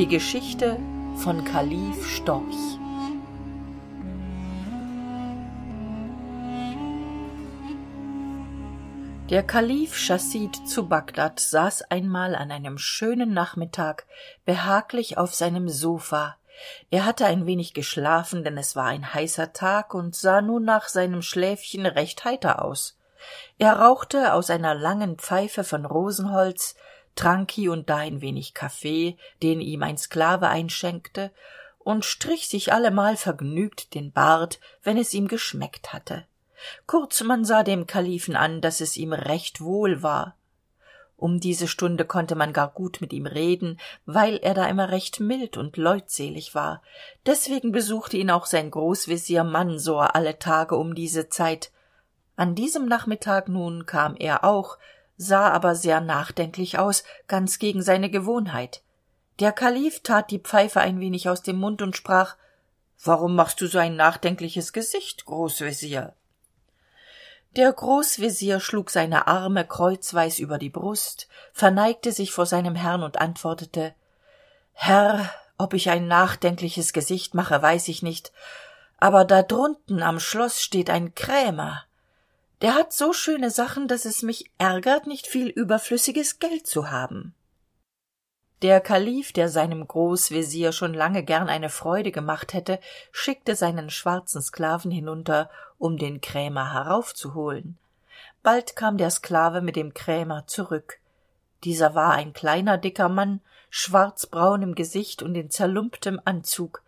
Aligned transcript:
Die 0.00 0.08
Geschichte 0.08 0.78
von 1.16 1.44
Kalif 1.44 2.08
Storch 2.08 2.78
Der 9.28 9.42
Kalif 9.42 9.98
Chassid 9.98 10.56
zu 10.66 10.88
Bagdad 10.88 11.38
saß 11.38 11.82
einmal 11.90 12.34
an 12.34 12.50
einem 12.50 12.78
schönen 12.78 13.34
Nachmittag 13.34 14.06
behaglich 14.46 15.18
auf 15.18 15.34
seinem 15.34 15.68
Sofa. 15.68 16.38
Er 16.90 17.04
hatte 17.04 17.26
ein 17.26 17.44
wenig 17.44 17.74
geschlafen, 17.74 18.42
denn 18.42 18.56
es 18.56 18.74
war 18.74 18.86
ein 18.86 19.12
heißer 19.12 19.52
Tag 19.52 19.92
und 19.92 20.16
sah 20.16 20.40
nun 20.40 20.64
nach 20.64 20.88
seinem 20.88 21.20
Schläfchen 21.20 21.84
recht 21.84 22.24
heiter 22.24 22.64
aus. 22.64 22.96
Er 23.58 23.74
rauchte 23.74 24.32
aus 24.32 24.48
einer 24.48 24.74
langen 24.74 25.18
Pfeife 25.18 25.62
von 25.62 25.84
Rosenholz, 25.84 26.74
trank 27.14 27.50
hie 27.50 27.68
und 27.68 27.90
da 27.90 27.98
ein 27.98 28.20
wenig 28.20 28.54
Kaffee, 28.54 29.16
den 29.42 29.60
ihm 29.60 29.82
ein 29.82 29.98
Sklave 29.98 30.48
einschenkte, 30.48 31.30
und 31.78 32.04
strich 32.04 32.48
sich 32.48 32.72
allemal 32.72 33.16
vergnügt 33.16 33.94
den 33.94 34.12
Bart, 34.12 34.60
wenn 34.82 34.98
es 34.98 35.14
ihm 35.14 35.28
geschmeckt 35.28 35.92
hatte. 35.92 36.24
Kurz 36.86 37.22
man 37.22 37.44
sah 37.44 37.62
dem 37.62 37.86
Kalifen 37.86 38.36
an, 38.36 38.60
dass 38.60 38.80
es 38.80 38.96
ihm 38.96 39.12
recht 39.12 39.60
wohl 39.60 40.02
war. 40.02 40.36
Um 41.16 41.38
diese 41.38 41.68
Stunde 41.68 42.06
konnte 42.06 42.34
man 42.34 42.54
gar 42.54 42.68
gut 42.68 43.02
mit 43.02 43.12
ihm 43.12 43.26
reden, 43.26 43.78
weil 44.06 44.38
er 44.38 44.54
da 44.54 44.66
immer 44.66 44.90
recht 44.90 45.20
mild 45.20 45.58
und 45.58 45.76
leutselig 45.76 46.54
war. 46.54 46.82
Deswegen 47.26 47.72
besuchte 47.72 48.16
ihn 48.16 48.30
auch 48.30 48.46
sein 48.46 48.70
Großvezier 48.70 49.44
Mansor 49.44 50.14
alle 50.14 50.38
Tage 50.38 50.76
um 50.76 50.94
diese 50.94 51.28
Zeit. 51.28 51.72
An 52.36 52.54
diesem 52.54 52.86
Nachmittag 52.86 53.48
nun 53.48 53.84
kam 53.84 54.16
er 54.16 54.44
auch, 54.44 54.78
sah 55.22 55.50
aber 55.50 55.74
sehr 55.74 56.00
nachdenklich 56.00 56.78
aus, 56.78 57.04
ganz 57.28 57.58
gegen 57.58 57.82
seine 57.82 58.08
Gewohnheit. 58.08 58.80
Der 59.38 59.52
Kalif 59.52 60.00
tat 60.02 60.30
die 60.30 60.38
Pfeife 60.38 60.80
ein 60.80 60.98
wenig 60.98 61.28
aus 61.28 61.42
dem 61.42 61.58
Mund 61.58 61.82
und 61.82 61.94
sprach 61.94 62.36
Warum 63.04 63.34
machst 63.34 63.60
du 63.60 63.66
so 63.66 63.78
ein 63.78 63.96
nachdenkliches 63.96 64.72
Gesicht, 64.72 65.26
Großvezier? 65.26 66.14
Der 67.54 67.70
Großvezier 67.70 68.60
schlug 68.60 68.88
seine 68.88 69.26
Arme 69.26 69.66
kreuzweis 69.66 70.38
über 70.38 70.56
die 70.56 70.70
Brust, 70.70 71.28
verneigte 71.52 72.12
sich 72.12 72.32
vor 72.32 72.46
seinem 72.46 72.74
Herrn 72.74 73.02
und 73.02 73.20
antwortete 73.20 73.94
Herr, 74.72 75.30
ob 75.58 75.74
ich 75.74 75.90
ein 75.90 76.08
nachdenkliches 76.08 76.94
Gesicht 76.94 77.34
mache, 77.34 77.60
weiß 77.60 77.88
ich 77.88 78.02
nicht, 78.02 78.32
aber 78.96 79.26
da 79.26 79.42
drunten 79.42 80.02
am 80.02 80.18
Schloß 80.18 80.62
steht 80.62 80.88
ein 80.88 81.14
Krämer 81.14 81.84
der 82.62 82.74
hat 82.74 82.92
so 82.92 83.12
schöne 83.12 83.50
sachen 83.50 83.88
dass 83.88 84.04
es 84.04 84.22
mich 84.22 84.50
ärgert 84.58 85.06
nicht 85.06 85.26
viel 85.26 85.48
überflüssiges 85.48 86.38
geld 86.38 86.66
zu 86.66 86.90
haben. 86.90 87.34
Der 88.62 88.80
kalif 88.80 89.32
der 89.32 89.48
seinem 89.48 89.86
großvezier 89.86 90.72
schon 90.72 90.92
lange 90.92 91.22
gern 91.22 91.48
eine 91.48 91.70
freude 91.70 92.12
gemacht 92.12 92.52
hätte 92.52 92.78
schickte 93.10 93.56
seinen 93.56 93.88
schwarzen 93.88 94.42
sklaven 94.42 94.90
hinunter 94.90 95.48
um 95.78 95.96
den 95.96 96.20
krämer 96.20 96.74
heraufzuholen. 96.74 97.78
Bald 98.42 98.76
kam 98.76 98.98
der 98.98 99.10
sklave 99.10 99.62
mit 99.62 99.76
dem 99.76 99.94
krämer 99.94 100.46
zurück. 100.46 100.98
Dieser 101.64 101.94
war 101.94 102.12
ein 102.12 102.34
kleiner 102.34 102.76
dicker 102.76 103.08
mann 103.08 103.40
schwarzbraun 103.70 104.62
im 104.62 104.74
gesicht 104.74 105.22
und 105.22 105.34
in 105.34 105.48
zerlumptem 105.48 106.20
anzug. 106.24 106.82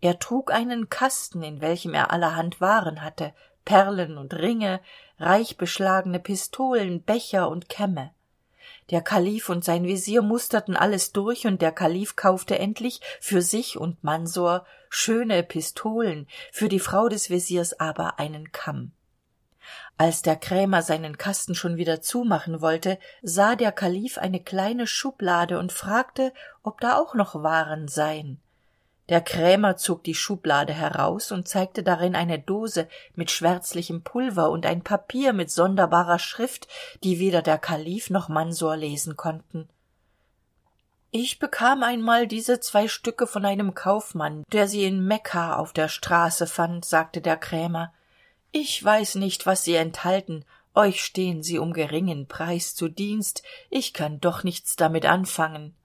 Er 0.00 0.18
trug 0.18 0.52
einen 0.52 0.90
kasten 0.90 1.42
in 1.42 1.62
welchem 1.62 1.94
er 1.94 2.10
allerhand 2.10 2.60
waren 2.60 3.02
hatte 3.02 3.32
perlen 3.64 4.18
und 4.18 4.34
ringe 4.34 4.80
reich 5.18 5.56
beschlagene 5.56 6.18
pistolen 6.18 7.02
becher 7.02 7.48
und 7.48 7.68
kämme. 7.68 8.10
Der 8.90 9.00
kalif 9.00 9.48
und 9.48 9.64
sein 9.64 9.86
vezier 9.86 10.22
musterten 10.22 10.76
alles 10.76 11.12
durch 11.12 11.46
und 11.46 11.62
der 11.62 11.72
kalif 11.72 12.16
kaufte 12.16 12.58
endlich 12.58 13.00
für 13.20 13.40
sich 13.40 13.78
und 13.78 14.02
mansor 14.04 14.66
schöne 14.90 15.42
pistolen 15.42 16.26
für 16.52 16.68
die 16.68 16.80
frau 16.80 17.08
des 17.08 17.30
veziers 17.30 17.80
aber 17.80 18.18
einen 18.18 18.52
kamm. 18.52 18.92
Als 19.96 20.22
der 20.22 20.36
krämer 20.36 20.82
seinen 20.82 21.16
kasten 21.16 21.54
schon 21.54 21.76
wieder 21.76 22.02
zumachen 22.02 22.60
wollte 22.60 22.98
sah 23.22 23.56
der 23.56 23.72
kalif 23.72 24.18
eine 24.18 24.42
kleine 24.42 24.86
schublade 24.86 25.58
und 25.58 25.72
fragte 25.72 26.32
ob 26.62 26.80
da 26.80 26.98
auch 26.98 27.14
noch 27.14 27.42
waren 27.42 27.88
seien 27.88 28.40
der 29.08 29.20
krämer 29.20 29.76
zog 29.76 30.02
die 30.02 30.14
schublade 30.14 30.72
heraus 30.72 31.30
und 31.30 31.46
zeigte 31.46 31.82
darin 31.82 32.16
eine 32.16 32.38
dose 32.38 32.88
mit 33.14 33.30
schwärzlichem 33.30 34.02
pulver 34.02 34.50
und 34.50 34.64
ein 34.64 34.82
papier 34.82 35.32
mit 35.32 35.50
sonderbarer 35.50 36.18
schrift 36.18 36.68
die 37.02 37.18
weder 37.18 37.42
der 37.42 37.58
kalif 37.58 38.08
noch 38.08 38.28
mansor 38.28 38.76
lesen 38.76 39.16
konnten. 39.16 39.68
Ich 41.10 41.38
bekam 41.38 41.82
einmal 41.82 42.26
diese 42.26 42.60
zwei 42.60 42.88
stücke 42.88 43.26
von 43.26 43.44
einem 43.44 43.74
kaufmann 43.74 44.44
der 44.52 44.68
sie 44.68 44.84
in 44.84 45.06
mekka 45.06 45.56
auf 45.56 45.72
der 45.72 45.88
straße 45.88 46.46
fand 46.46 46.84
sagte 46.84 47.20
der 47.20 47.36
krämer. 47.36 47.92
Ich 48.52 48.82
weiß 48.82 49.16
nicht 49.16 49.44
was 49.46 49.64
sie 49.64 49.74
enthalten. 49.74 50.44
Euch 50.74 51.04
stehen 51.04 51.42
sie 51.42 51.58
um 51.58 51.72
geringen 51.72 52.26
preis 52.26 52.74
zu 52.74 52.88
dienst. 52.88 53.42
Ich 53.70 53.92
kann 53.92 54.18
doch 54.20 54.42
nichts 54.42 54.76
damit 54.76 55.06
anfangen 55.06 55.76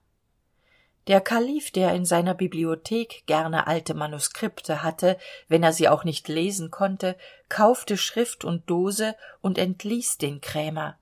der 1.09 1.21
kalif 1.21 1.71
der 1.71 1.95
in 1.95 2.05
seiner 2.05 2.35
bibliothek 2.35 3.23
gerne 3.25 3.65
alte 3.65 3.95
manuskripte 3.95 4.83
hatte 4.83 5.17
wenn 5.47 5.63
er 5.63 5.73
sie 5.73 5.89
auch 5.89 6.03
nicht 6.03 6.27
lesen 6.27 6.69
konnte 6.69 7.17
kaufte 7.49 7.97
schrift 7.97 8.45
und 8.45 8.69
dose 8.69 9.15
und 9.41 9.57
entließ 9.57 10.19
den 10.19 10.39
krämer. 10.39 10.97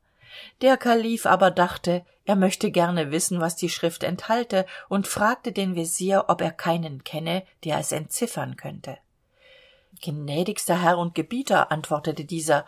Der 0.62 0.78
kalif 0.78 1.26
aber 1.26 1.52
dachte 1.52 2.06
er 2.24 2.38
möchte 2.38 2.72
gerne 2.72 3.12
wissen 3.12 3.42
was 3.42 3.58
die 3.58 3.68
schrift 3.68 4.04
enthalte 4.04 4.66
und 4.88 5.08
fragte 5.08 5.52
den 5.52 5.76
vezier 5.76 6.26
ob 6.30 6.40
er 6.40 6.52
keinen 6.52 7.04
kenne 7.04 7.44
der 7.66 7.78
es 7.78 7.92
entziffern 7.92 8.56
könnte. 8.56 8.98
Gnädigster 10.02 10.82
herr 10.82 11.00
und 11.00 11.16
gebieter 11.16 11.70
antwortete 11.70 12.24
dieser 12.24 12.66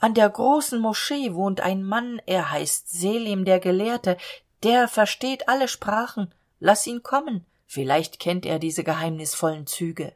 an 0.00 0.12
der 0.12 0.28
großen 0.28 0.78
moschee 0.78 1.32
wohnt 1.32 1.62
ein 1.62 1.82
mann 1.82 2.20
er 2.26 2.50
heißt 2.50 2.90
selim 2.90 3.46
der 3.46 3.58
gelehrte 3.58 4.18
der 4.62 4.86
versteht 4.86 5.48
alle 5.48 5.68
sprachen 5.68 6.34
lass 6.64 6.86
ihn 6.86 7.02
kommen. 7.02 7.44
Vielleicht 7.66 8.18
kennt 8.18 8.46
er 8.46 8.58
diese 8.58 8.84
geheimnisvollen 8.84 9.66
züge. 9.66 10.14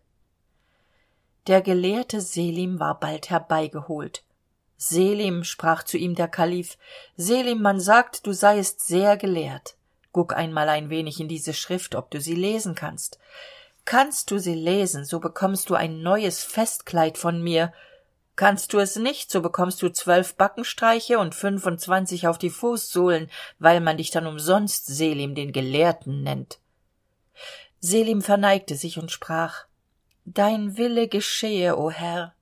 Der 1.46 1.60
gelehrte 1.60 2.22
selim 2.22 2.80
war 2.80 2.98
bald 2.98 3.28
herbeigeholt. 3.28 4.24
Selim 4.78 5.44
sprach 5.44 5.82
zu 5.82 5.98
ihm 5.98 6.14
der 6.14 6.28
kalif 6.28 6.78
selim 7.18 7.60
man 7.60 7.80
sagt 7.80 8.26
du 8.26 8.32
seiest 8.32 8.86
sehr 8.86 9.18
gelehrt. 9.18 9.76
Guck 10.12 10.34
einmal 10.34 10.70
ein 10.70 10.88
wenig 10.88 11.20
in 11.20 11.28
diese 11.28 11.52
schrift 11.52 11.94
ob 11.94 12.10
du 12.10 12.18
sie 12.18 12.34
lesen 12.34 12.74
kannst. 12.74 13.18
Kannst 13.84 14.30
du 14.30 14.38
sie 14.38 14.54
lesen 14.54 15.04
so 15.04 15.20
bekommst 15.20 15.68
du 15.68 15.74
ein 15.74 16.00
neues 16.00 16.42
festkleid 16.42 17.18
von 17.18 17.42
mir 17.42 17.74
kannst 18.38 18.72
du 18.72 18.78
es 18.78 18.94
nicht 18.96 19.30
so 19.30 19.42
bekommst 19.42 19.82
du 19.82 19.90
zwölf 19.90 20.36
backenstreiche 20.36 21.18
und 21.18 21.34
fünfundzwanzig 21.34 22.28
auf 22.28 22.38
die 22.38 22.50
fußsohlen 22.50 23.28
weil 23.58 23.80
man 23.80 23.98
dich 23.98 24.10
dann 24.12 24.26
umsonst 24.26 24.86
selim 24.86 25.34
den 25.34 25.52
gelehrten 25.52 26.22
nennt. 26.22 26.60
Selim 27.80 28.22
verneigte 28.22 28.76
sich 28.76 28.98
und 28.98 29.10
sprach 29.10 29.66
dein 30.24 30.76
wille 30.76 31.08
geschehe 31.08 31.76
o 31.76 31.90
herr. 31.90 32.34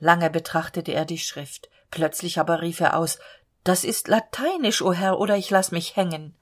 Lange 0.00 0.30
betrachtete 0.30 0.92
er 0.92 1.04
die 1.04 1.18
schrift. 1.18 1.70
Plötzlich 1.90 2.40
aber 2.40 2.60
rief 2.60 2.80
er 2.80 2.96
aus 2.98 3.18
das 3.62 3.84
ist 3.84 4.08
lateinisch 4.08 4.82
o 4.82 4.92
herr 4.92 5.20
oder 5.20 5.36
ich 5.36 5.48
lass 5.50 5.70
mich 5.70 5.94
hängen. 5.94 6.34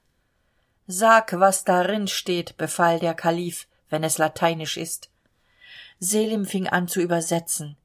Sag 0.87 1.39
was 1.39 1.63
darin 1.63 2.07
steht 2.07 2.57
befahl 2.57 2.99
der 2.99 3.13
kalif 3.13 3.67
wenn 3.89 4.03
es 4.03 4.17
lateinisch 4.17 4.77
ist. 4.77 5.11
Selim 5.99 6.45
fing 6.45 6.67
an 6.67 6.87
zu 6.87 7.01
übersetzen 7.01 7.77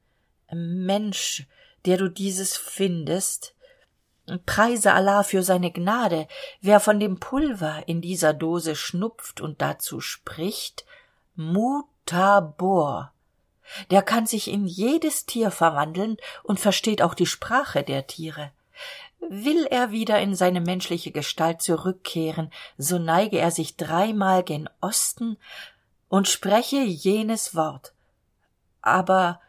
mensch 0.52 1.46
der 1.86 1.96
du 1.96 2.08
dieses 2.08 2.56
findest. 2.56 3.54
Preise 4.44 4.92
allah 4.92 5.22
für 5.22 5.42
seine 5.42 5.70
gnade. 5.70 6.26
Wer 6.60 6.80
von 6.80 6.98
dem 6.98 7.20
pulver 7.20 7.84
in 7.86 8.00
dieser 8.00 8.34
dose 8.34 8.74
schnupft 8.74 9.40
und 9.40 9.62
dazu 9.62 10.00
spricht 10.00 10.84
mutabor. 11.36 13.12
Der 13.90 14.02
kann 14.02 14.26
sich 14.26 14.50
in 14.50 14.66
jedes 14.66 15.26
tier 15.26 15.50
verwandeln 15.50 16.16
und 16.42 16.58
versteht 16.58 17.02
auch 17.02 17.14
die 17.14 17.26
sprache 17.26 17.82
der 17.84 18.06
tiere. 18.06 18.50
Will 19.20 19.66
er 19.66 19.90
wieder 19.90 20.20
in 20.20 20.34
seine 20.34 20.60
menschliche 20.60 21.10
gestalt 21.10 21.62
zurückkehren 21.62 22.50
so 22.78 22.98
neige 22.98 23.38
er 23.38 23.50
sich 23.50 23.76
dreimal 23.76 24.42
gen 24.42 24.68
osten 24.80 25.36
und 26.08 26.28
spreche 26.28 26.82
jenes 26.82 27.54
wort. 27.54 27.92
Aber 28.82 29.40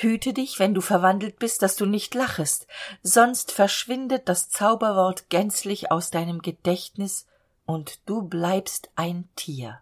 hüte 0.00 0.32
dich 0.32 0.58
wenn 0.58 0.74
du 0.74 0.80
verwandelt 0.80 1.38
bist 1.38 1.62
dass 1.62 1.76
du 1.76 1.86
nicht 1.86 2.14
lachest. 2.14 2.66
Sonst 3.02 3.52
verschwindet 3.52 4.28
das 4.28 4.48
zauberwort 4.48 5.28
gänzlich 5.28 5.90
aus 5.90 6.10
deinem 6.10 6.40
gedächtnis 6.40 7.26
und 7.66 8.00
du 8.08 8.22
bleibst 8.22 8.90
ein 8.96 9.28
tier. 9.34 9.80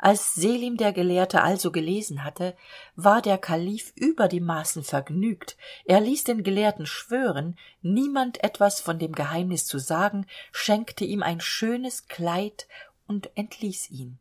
Als 0.00 0.36
selim 0.36 0.76
der 0.76 0.92
gelehrte 0.92 1.42
also 1.42 1.72
gelesen 1.72 2.22
hatte 2.22 2.54
war 2.94 3.20
der 3.20 3.36
kalif 3.36 3.92
über 3.96 4.28
die 4.28 4.40
maßen 4.40 4.84
vergnügt. 4.84 5.56
Er 5.86 6.00
ließ 6.00 6.22
den 6.22 6.44
gelehrten 6.44 6.86
schwören 6.86 7.58
niemand 7.82 8.44
etwas 8.44 8.80
von 8.80 9.00
dem 9.00 9.12
geheimnis 9.12 9.66
zu 9.66 9.78
sagen 9.78 10.26
schenkte 10.52 11.04
ihm 11.04 11.24
ein 11.24 11.40
schönes 11.40 12.06
kleid 12.06 12.68
und 13.08 13.30
entließ 13.36 13.90
ihn. 13.90 14.18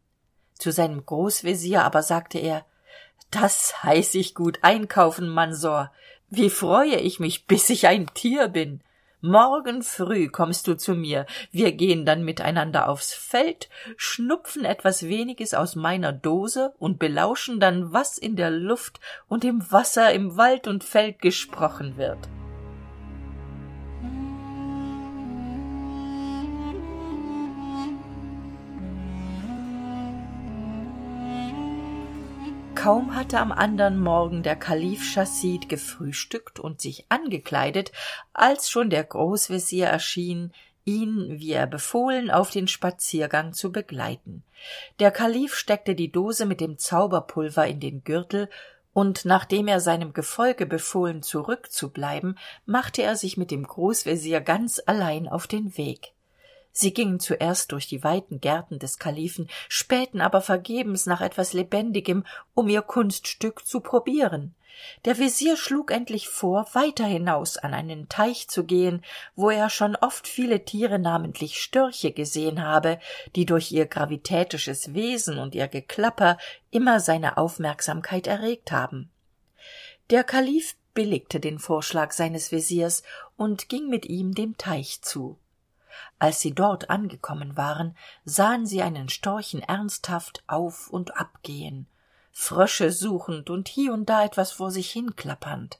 Zu 0.56 0.72
seinem 0.72 1.06
großvezier 1.06 1.84
aber 1.84 2.02
sagte 2.02 2.40
er 2.40 2.66
das 3.32 3.84
heiß 3.84 4.16
ich 4.16 4.36
gut 4.36 4.60
einkaufen 4.62 5.30
mansor. 5.30 5.92
Wie 6.30 6.50
freue 6.50 6.98
ich 6.98 7.20
mich 7.20 7.46
bis 7.46 7.70
ich 7.70 7.88
ein 7.88 8.08
tier 8.14 8.48
bin. 8.48 8.82
Morgen 9.22 9.82
früh 9.82 10.30
kommst 10.30 10.68
du 10.68 10.78
zu 10.78 10.94
mir. 10.94 11.26
Wir 11.52 11.72
gehen 11.72 12.06
dann 12.06 12.24
miteinander 12.24 12.88
aufs 12.88 13.14
feld 13.14 13.68
schnupfen 13.96 14.64
etwas 14.64 15.04
weniges 15.04 15.54
aus 15.56 15.76
meiner 15.76 16.14
dose 16.14 16.74
und 16.78 17.00
belauschen 17.00 17.60
dann 17.60 17.92
was 17.92 18.18
in 18.18 18.36
der 18.36 18.52
luft 18.52 19.00
und 19.28 19.44
im 19.44 19.72
wasser 19.72 20.12
im 20.14 20.38
wald 20.38 20.68
und 20.68 20.84
feld 20.84 21.20
gesprochen 21.20 21.98
wird 21.98 22.20
kaum 32.78 33.16
hatte 33.16 33.40
am 33.40 33.52
andern 33.52 33.98
morgen 33.98 34.44
der 34.44 34.56
kalif 34.56 35.02
chasid 35.02 35.68
gefrühstückt 35.68 36.60
und 36.60 36.80
sich 36.80 37.06
angekleidet 37.10 37.92
als 38.34 38.70
schon 38.70 38.92
der 38.92 39.04
großvezier 39.04 39.88
erschien 39.88 40.54
ihn 40.86 41.40
wie 41.40 41.54
er 41.54 41.66
befohlen 41.66 42.30
auf 42.30 42.52
den 42.52 42.68
spaziergang 42.68 43.54
zu 43.54 43.72
begleiten. 43.72 44.44
Der 45.00 45.10
kalif 45.10 45.56
steckte 45.56 45.96
die 45.96 46.12
dose 46.12 46.46
mit 46.46 46.62
dem 46.62 46.78
zauberpulver 46.78 47.66
in 47.66 47.80
den 47.80 48.04
gürtel 48.04 48.48
und 48.94 49.26
nachdem 49.26 49.68
er 49.68 49.80
seinem 49.80 50.14
gefolge 50.14 50.68
befohlen 50.68 51.24
zurückzubleiben 51.24 52.38
machte 52.68 53.02
er 53.02 53.16
sich 53.16 53.38
mit 53.38 53.50
dem 53.50 53.64
großvezier 53.64 54.40
ganz 54.40 54.80
allein 54.86 55.28
auf 55.28 55.48
den 55.48 55.76
weg 55.80 56.14
sie 56.72 56.94
gingen 56.94 57.20
zuerst 57.20 57.72
durch 57.72 57.88
die 57.88 58.04
weiten 58.04 58.40
gärten 58.42 58.80
des 58.80 59.00
kalifen 59.00 59.50
spähten 59.70 60.22
aber 60.22 60.42
vergebens 60.42 61.06
nach 61.06 61.22
etwas 61.22 61.54
lebendigem 61.54 62.26
um 62.54 62.68
ihr 62.68 62.82
kunststück 62.82 63.66
zu 63.66 63.80
probieren. 63.80 64.56
Der 65.06 65.18
vezier 65.18 65.58
schlug 65.58 65.92
endlich 65.92 66.30
vor 66.30 66.68
weiter 66.74 67.06
hinaus 67.06 67.58
an 67.58 67.74
einen 67.74 68.10
teich 68.10 68.48
zu 68.48 68.64
gehen 68.64 69.04
wo 69.36 69.50
er 69.50 69.70
schon 69.70 69.96
oft 69.96 70.28
viele 70.28 70.66
tiere 70.66 71.00
namentlich 71.00 71.60
störche 71.60 72.12
gesehen 72.12 72.64
habe 72.64 73.00
die 73.36 73.46
durch 73.46 73.72
ihr 73.72 73.86
gravitätisches 73.86 74.94
wesen 74.94 75.40
und 75.40 75.56
ihr 75.56 75.68
geklapper 75.68 76.38
immer 76.72 77.00
seine 77.00 77.38
aufmerksamkeit 77.38 78.28
erregt 78.28 78.72
haben. 78.72 79.10
Der 80.10 80.24
kalif 80.24 80.76
billigte 80.94 81.40
den 81.40 81.60
vorschlag 81.60 82.12
seines 82.12 82.52
veziers 82.52 83.04
und 83.36 83.70
ging 83.70 83.88
mit 83.88 84.06
ihm 84.06 84.34
dem 84.34 84.58
teich 84.58 85.02
zu 85.02 85.38
als 86.20 86.40
sie 86.40 86.54
dort 86.54 86.90
angekommen 86.90 87.58
waren 87.58 87.96
sahen 88.26 88.66
sie 88.66 88.82
einen 88.82 89.10
storchen 89.10 89.62
ernsthaft 89.62 90.44
auf 90.48 90.90
und 90.90 91.18
ab 91.18 91.40
gehen 91.44 91.88
frösche 92.32 92.92
suchend 92.92 93.50
und 93.50 93.68
hie 93.68 93.90
und 93.90 94.08
da 94.10 94.24
etwas 94.24 94.52
vor 94.52 94.72
sich 94.72 94.92
hin 94.92 95.16
klappernd 95.16 95.80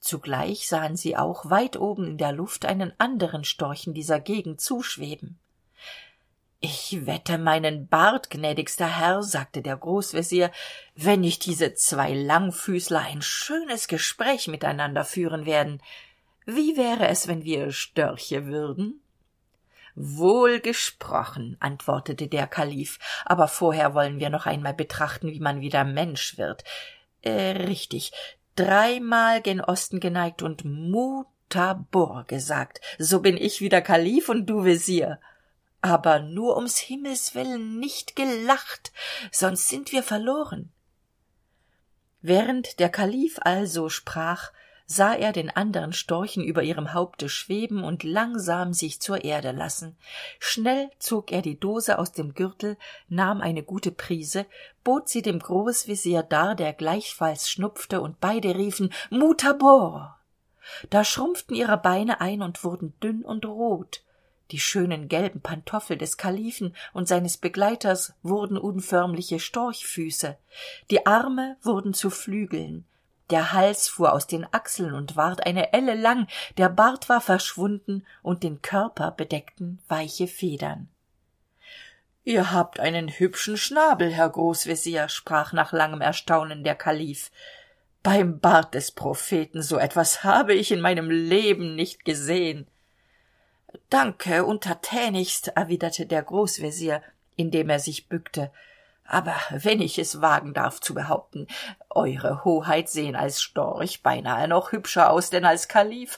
zugleich 0.00 0.66
sahen 0.66 0.96
sie 0.96 1.16
auch 1.16 1.50
weit 1.50 1.76
oben 1.76 2.06
in 2.06 2.18
der 2.18 2.32
luft 2.32 2.64
einen 2.64 2.92
anderen 2.98 3.44
storchen 3.44 3.94
dieser 3.94 4.18
gegend 4.18 4.60
zuschweben. 4.60 5.38
Ich 6.62 7.06
wette 7.06 7.38
meinen 7.38 7.86
bart 7.86 8.28
gnädigster 8.28 8.98
herr 8.98 9.22
sagte 9.22 9.62
der 9.62 9.76
großvezier 9.76 10.50
wenn 10.94 11.20
nicht 11.20 11.46
diese 11.46 11.74
zwei 11.74 12.12
langfüßler 12.12 13.00
ein 13.00 13.22
schönes 13.22 13.88
gespräch 13.88 14.48
miteinander 14.48 15.04
führen 15.04 15.46
werden. 15.46 15.82
Wie 16.44 16.76
wäre 16.76 17.08
es 17.08 17.28
wenn 17.28 17.44
wir 17.44 17.72
störche 17.72 18.46
würden 18.46 19.00
wohl 20.00 20.60
gesprochen 20.60 21.56
antwortete 21.60 22.28
der 22.28 22.46
kalif. 22.46 22.98
Aber 23.24 23.48
vorher 23.48 23.94
wollen 23.94 24.18
wir 24.18 24.30
noch 24.30 24.46
einmal 24.46 24.74
betrachten 24.74 25.28
wie 25.28 25.40
man 25.40 25.60
wieder 25.60 25.84
mensch 25.84 26.38
wird. 26.38 26.64
Äh, 27.22 27.52
richtig. 27.66 28.12
Dreimal 28.56 29.42
gen 29.42 29.60
osten 29.60 30.00
geneigt 30.00 30.42
und 30.42 30.64
mutabor 30.64 32.24
gesagt. 32.26 32.80
So 32.98 33.20
bin 33.20 33.36
ich 33.36 33.60
wieder 33.60 33.80
kalif 33.80 34.28
und 34.28 34.46
du 34.46 34.64
vezier 34.64 35.18
aber 35.82 36.20
nur 36.20 36.56
ums 36.56 36.78
himmels 36.78 37.34
willen 37.34 37.78
nicht 37.78 38.16
gelacht 38.16 38.92
sonst 39.32 39.68
sind 39.68 39.92
wir 39.92 40.02
verloren. 40.02 40.72
Während 42.20 42.80
der 42.80 42.90
kalif 42.90 43.38
also 43.40 43.88
sprach 43.88 44.52
sah 44.92 45.14
er 45.14 45.32
den 45.32 45.50
andern 45.50 45.92
storchen 45.92 46.42
über 46.42 46.64
ihrem 46.64 46.92
haupte 46.94 47.28
schweben 47.28 47.84
und 47.84 48.02
langsam 48.02 48.72
sich 48.72 49.00
zur 49.00 49.24
erde 49.24 49.52
lassen. 49.52 49.96
Schnell 50.40 50.90
zog 50.98 51.30
er 51.30 51.42
die 51.42 51.60
dose 51.60 51.96
aus 51.96 52.10
dem 52.10 52.34
gürtel 52.34 52.76
nahm 53.08 53.40
eine 53.40 53.62
gute 53.62 53.92
prise 53.92 54.46
bot 54.82 55.08
sie 55.08 55.22
dem 55.22 55.38
großvezier 55.38 56.24
dar 56.24 56.56
der 56.56 56.72
gleichfalls 56.72 57.48
schnupfte 57.48 58.00
und 58.00 58.18
beide 58.18 58.56
riefen 58.56 58.92
mutabor 59.10 60.18
da 60.90 61.04
schrumpften 61.04 61.54
ihre 61.54 61.78
beine 61.78 62.20
ein 62.20 62.42
und 62.42 62.64
wurden 62.64 62.98
dünn 63.00 63.24
und 63.24 63.46
rot. 63.46 64.02
Die 64.50 64.58
schönen 64.58 65.08
gelben 65.08 65.40
pantoffel 65.40 65.96
des 65.96 66.16
kalifen 66.16 66.74
und 66.92 67.06
seines 67.06 67.36
begleiters 67.36 68.14
wurden 68.22 68.58
unförmliche 68.58 69.38
storchfüße. 69.38 70.36
Die 70.90 71.06
arme 71.06 71.56
wurden 71.62 71.94
zu 71.94 72.10
flügeln 72.10 72.84
der 73.30 73.52
hals 73.52 73.88
fuhr 73.88 74.12
aus 74.12 74.26
den 74.26 74.46
achseln 74.52 74.94
und 74.94 75.16
ward 75.16 75.46
eine 75.46 75.72
elle 75.72 75.94
lang. 75.94 76.26
Der 76.56 76.68
bart 76.68 77.08
war 77.08 77.20
verschwunden 77.20 78.04
und 78.22 78.42
den 78.42 78.62
körper 78.62 79.10
bedeckten 79.10 79.80
weiche 79.88 80.26
federn. 80.26 80.88
Ihr 82.24 82.52
habt 82.52 82.80
einen 82.80 83.08
hübschen 83.08 83.56
schnabel 83.56 84.10
herr 84.12 84.28
großvezier 84.28 85.08
sprach 85.08 85.52
nach 85.52 85.72
langem 85.72 86.00
erstaunen 86.00 86.64
der 86.64 86.74
kalif. 86.74 87.30
Beim 88.02 88.40
bart 88.40 88.74
des 88.74 88.92
propheten 88.92 89.62
so 89.62 89.78
etwas 89.78 90.24
habe 90.24 90.54
ich 90.54 90.70
in 90.70 90.80
meinem 90.80 91.10
leben 91.10 91.74
nicht 91.74 92.04
gesehen. 92.04 92.66
Danke 93.88 94.44
untertänigst 94.44 95.48
erwiderte 95.48 96.06
der 96.06 96.22
großvezier 96.22 97.02
indem 97.40 97.70
er 97.70 97.78
sich 97.78 98.08
bückte 98.08 98.52
aber 99.10 99.34
wenn 99.50 99.80
ich 99.80 99.98
es 99.98 100.20
wagen 100.20 100.54
darf 100.54 100.80
zu 100.80 100.94
behaupten 100.94 101.48
eure 101.90 102.44
hoheit 102.44 102.88
sehen 102.88 103.16
als 103.16 103.42
storch 103.42 104.02
beinahe 104.02 104.46
noch 104.46 104.70
hübscher 104.70 105.10
aus 105.10 105.30
denn 105.30 105.44
als 105.44 105.66
kalif. 105.66 106.16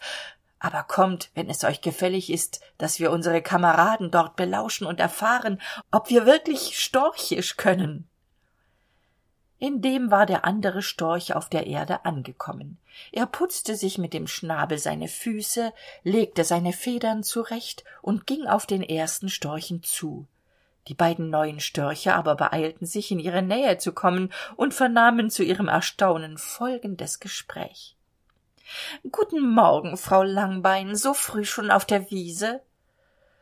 Aber 0.58 0.84
kommt 0.84 1.30
wenn 1.34 1.48
es 1.48 1.64
euch 1.64 1.80
gefällig 1.80 2.30
ist 2.30 2.60
dass 2.76 3.00
wir 3.00 3.10
unsere 3.10 3.40
kameraden 3.40 4.10
dort 4.10 4.36
belauschen 4.36 4.86
und 4.86 5.00
erfahren 5.00 5.60
ob 5.90 6.10
wir 6.10 6.26
wirklich 6.26 6.78
storchisch 6.78 7.56
können. 7.56 8.08
Indem 9.58 10.10
war 10.10 10.26
der 10.26 10.44
andere 10.44 10.82
storch 10.82 11.34
auf 11.34 11.48
der 11.48 11.66
erde 11.66 12.04
angekommen. 12.04 12.78
Er 13.10 13.26
putzte 13.26 13.74
sich 13.74 13.96
mit 13.96 14.12
dem 14.12 14.26
schnabel 14.26 14.76
seine 14.76 15.08
füße 15.08 15.72
legte 16.02 16.44
seine 16.44 16.72
federn 16.72 17.22
zurecht 17.22 17.84
und 18.02 18.26
ging 18.26 18.46
auf 18.46 18.66
den 18.66 18.82
ersten 18.82 19.30
storchen 19.30 19.82
zu 19.82 20.26
die 20.88 20.94
beiden 20.94 21.30
neuen 21.30 21.60
störche 21.60 22.14
aber 22.14 22.34
beeilten 22.34 22.86
sich 22.86 23.10
in 23.10 23.20
ihre 23.20 23.42
nähe 23.42 23.78
zu 23.78 23.92
kommen 23.92 24.32
und 24.56 24.74
vernahmen 24.74 25.30
zu 25.30 25.44
ihrem 25.44 25.68
erstaunen 25.68 26.38
folgendes 26.38 27.20
gespräch. 27.20 27.96
Guten 29.10 29.48
morgen 29.54 29.96
frau 29.96 30.22
langbein 30.22 30.96
so 30.96 31.14
früh 31.14 31.44
schon 31.44 31.70
auf 31.70 31.84
der 31.84 32.10
wiese? 32.10 32.62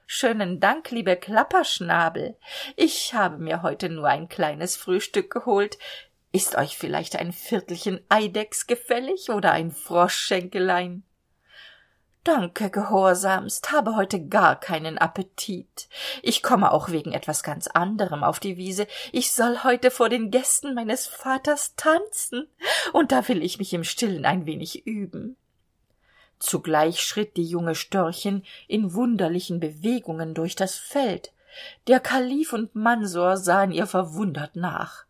Schönen 0.07 0.59
dank 0.59 0.91
liebe 0.91 1.17
klapperschnabel. 1.17 2.37
Ich 2.77 3.15
habe 3.15 3.39
mir 3.39 3.63
heute 3.63 3.89
nur 3.89 4.09
ein 4.09 4.29
kleines 4.29 4.77
frühstück 4.77 5.31
geholt. 5.31 5.79
Ist 6.33 6.57
euch 6.57 6.77
vielleicht 6.77 7.17
ein 7.17 7.33
viertelchen 7.33 8.01
eidechs 8.09 8.67
gefällig 8.67 9.31
oder 9.31 9.53
ein 9.53 9.71
froschschenkelein 9.71 11.05
danke 12.25 12.71
gehorsamst 12.71 13.73
habe 13.73 13.97
heute 13.97 14.27
gar 14.27 14.59
keinen 14.59 14.99
appetit. 14.99 15.89
Ich 16.23 16.43
komme 16.43 16.73
auch 16.73 16.91
wegen 16.91 17.13
etwas 17.13 17.43
ganz 17.43 17.67
anderem 17.67 18.25
auf 18.25 18.41
die 18.41 18.57
wiese. 18.57 18.87
Ich 19.13 19.33
soll 19.33 19.65
heute 19.65 19.91
vor 19.91 20.09
den 20.09 20.31
gästen 20.31 20.75
meines 20.75 21.07
vaters 21.07 21.75
tanzen. 21.77 22.49
Und 22.93 23.13
da 23.13 23.27
will 23.29 23.43
ich 23.43 23.59
mich 23.59 23.73
im 23.73 23.85
stillen 23.85 24.25
ein 24.25 24.47
wenig 24.47 24.87
üben. 24.87 25.37
Zugleich 26.39 27.03
schritt 27.03 27.37
die 27.37 27.45
junge 27.45 27.75
störchen 27.75 28.45
in 28.67 28.95
wunderlichen 28.95 29.61
bewegungen 29.61 30.35
durch 30.35 30.57
das 30.57 30.77
feld. 30.77 31.33
Der 31.87 32.01
kalif 32.01 32.53
und 32.53 32.75
mansor 32.75 33.37
sahen 33.37 33.73
ihr 33.73 33.87
verwundert 33.87 34.57
nach 34.57 35.05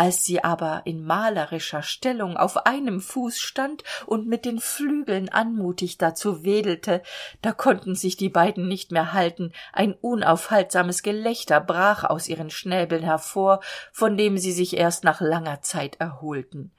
als 0.00 0.24
sie 0.24 0.42
aber 0.42 0.80
in 0.86 1.04
malerischer 1.04 1.82
stellung 1.82 2.38
auf 2.38 2.64
einem 2.64 3.02
fuß 3.02 3.38
stand 3.38 3.84
und 4.06 4.26
mit 4.26 4.46
den 4.46 4.58
flügeln 4.58 5.28
anmutig 5.28 5.98
dazu 5.98 6.42
wedelte 6.42 7.02
da 7.42 7.52
konnten 7.52 7.94
sich 7.94 8.16
die 8.16 8.30
beiden 8.30 8.66
nicht 8.66 8.92
mehr 8.92 9.12
halten. 9.12 9.52
Ein 9.74 9.92
unaufhaltsames 9.92 11.02
gelächter 11.02 11.60
brach 11.60 12.04
aus 12.04 12.28
ihren 12.28 12.48
schnäbeln 12.48 13.02
hervor 13.02 13.60
von 13.92 14.16
dem 14.16 14.38
sie 14.38 14.52
sich 14.52 14.74
erst 14.74 15.04
nach 15.04 15.20
langer 15.20 15.60
zeit 15.60 15.96
erholten. 16.00 16.72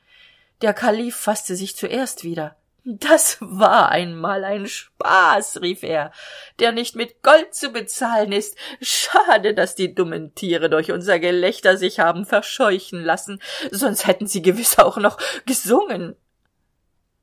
Der 0.64 0.74
kalif 0.74 1.16
fasste 1.16 1.56
sich 1.56 1.76
zuerst 1.76 2.24
wieder 2.24 2.56
das 2.84 3.38
war 3.40 3.90
einmal 3.90 4.44
ein 4.44 4.68
spaß 4.68 5.62
rief 5.62 5.84
er 5.84 6.12
der 6.60 6.72
nicht 6.72 6.96
mit 6.96 7.22
gold 7.22 7.54
zu 7.54 7.70
bezahlen 7.70 8.32
ist. 8.32 8.58
Schade 8.82 9.54
dass 9.54 9.76
die 9.76 9.94
dummen 9.94 10.34
tiere 10.36 10.70
durch 10.70 10.92
unser 10.92 11.20
gelächter 11.20 11.78
sich 11.78 12.00
haben 12.00 12.26
verscheuchen 12.26 13.04
lassen. 13.04 13.42
Sonst 13.72 14.08
hätten 14.08 14.28
sie 14.28 14.42
gewiss 14.42 14.80
auch 14.80 14.98
noch 14.98 15.18
gesungen. 15.46 16.16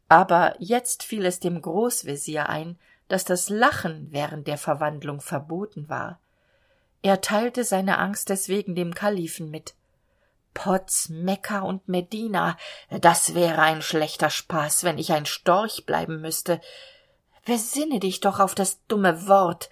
Aber 0.09 0.55
jetzt 0.59 1.03
fiel 1.03 1.27
es 1.27 1.41
dem 1.41 1.61
großvezier 1.61 2.49
ein 2.49 2.79
dass 3.09 3.25
das 3.25 3.49
lachen 3.49 4.09
während 4.11 4.47
der 4.47 4.59
verwandlung 4.59 5.21
verboten 5.21 5.89
war. 5.89 6.21
Er 7.03 7.21
teilte 7.21 7.65
seine 7.65 7.99
angst 7.99 8.29
deswegen 8.29 8.75
dem 8.75 8.95
kalifen 8.95 9.51
mit 9.51 9.75
potz 10.59 11.09
mekka 11.09 11.61
und 11.61 11.89
medina. 11.89 12.57
Das 12.91 13.35
wäre 13.35 13.63
ein 13.63 13.81
schlechter 13.83 14.31
spaß 14.31 14.83
wenn 14.85 14.99
ich 14.99 15.13
ein 15.13 15.27
storch 15.27 15.87
bleiben 15.87 16.21
müsste 16.21 16.61
besinne 17.49 17.99
dich 17.99 18.21
doch 18.21 18.41
auf 18.41 18.55
das 18.55 18.85
dumme 18.89 19.27
wort. 19.27 19.71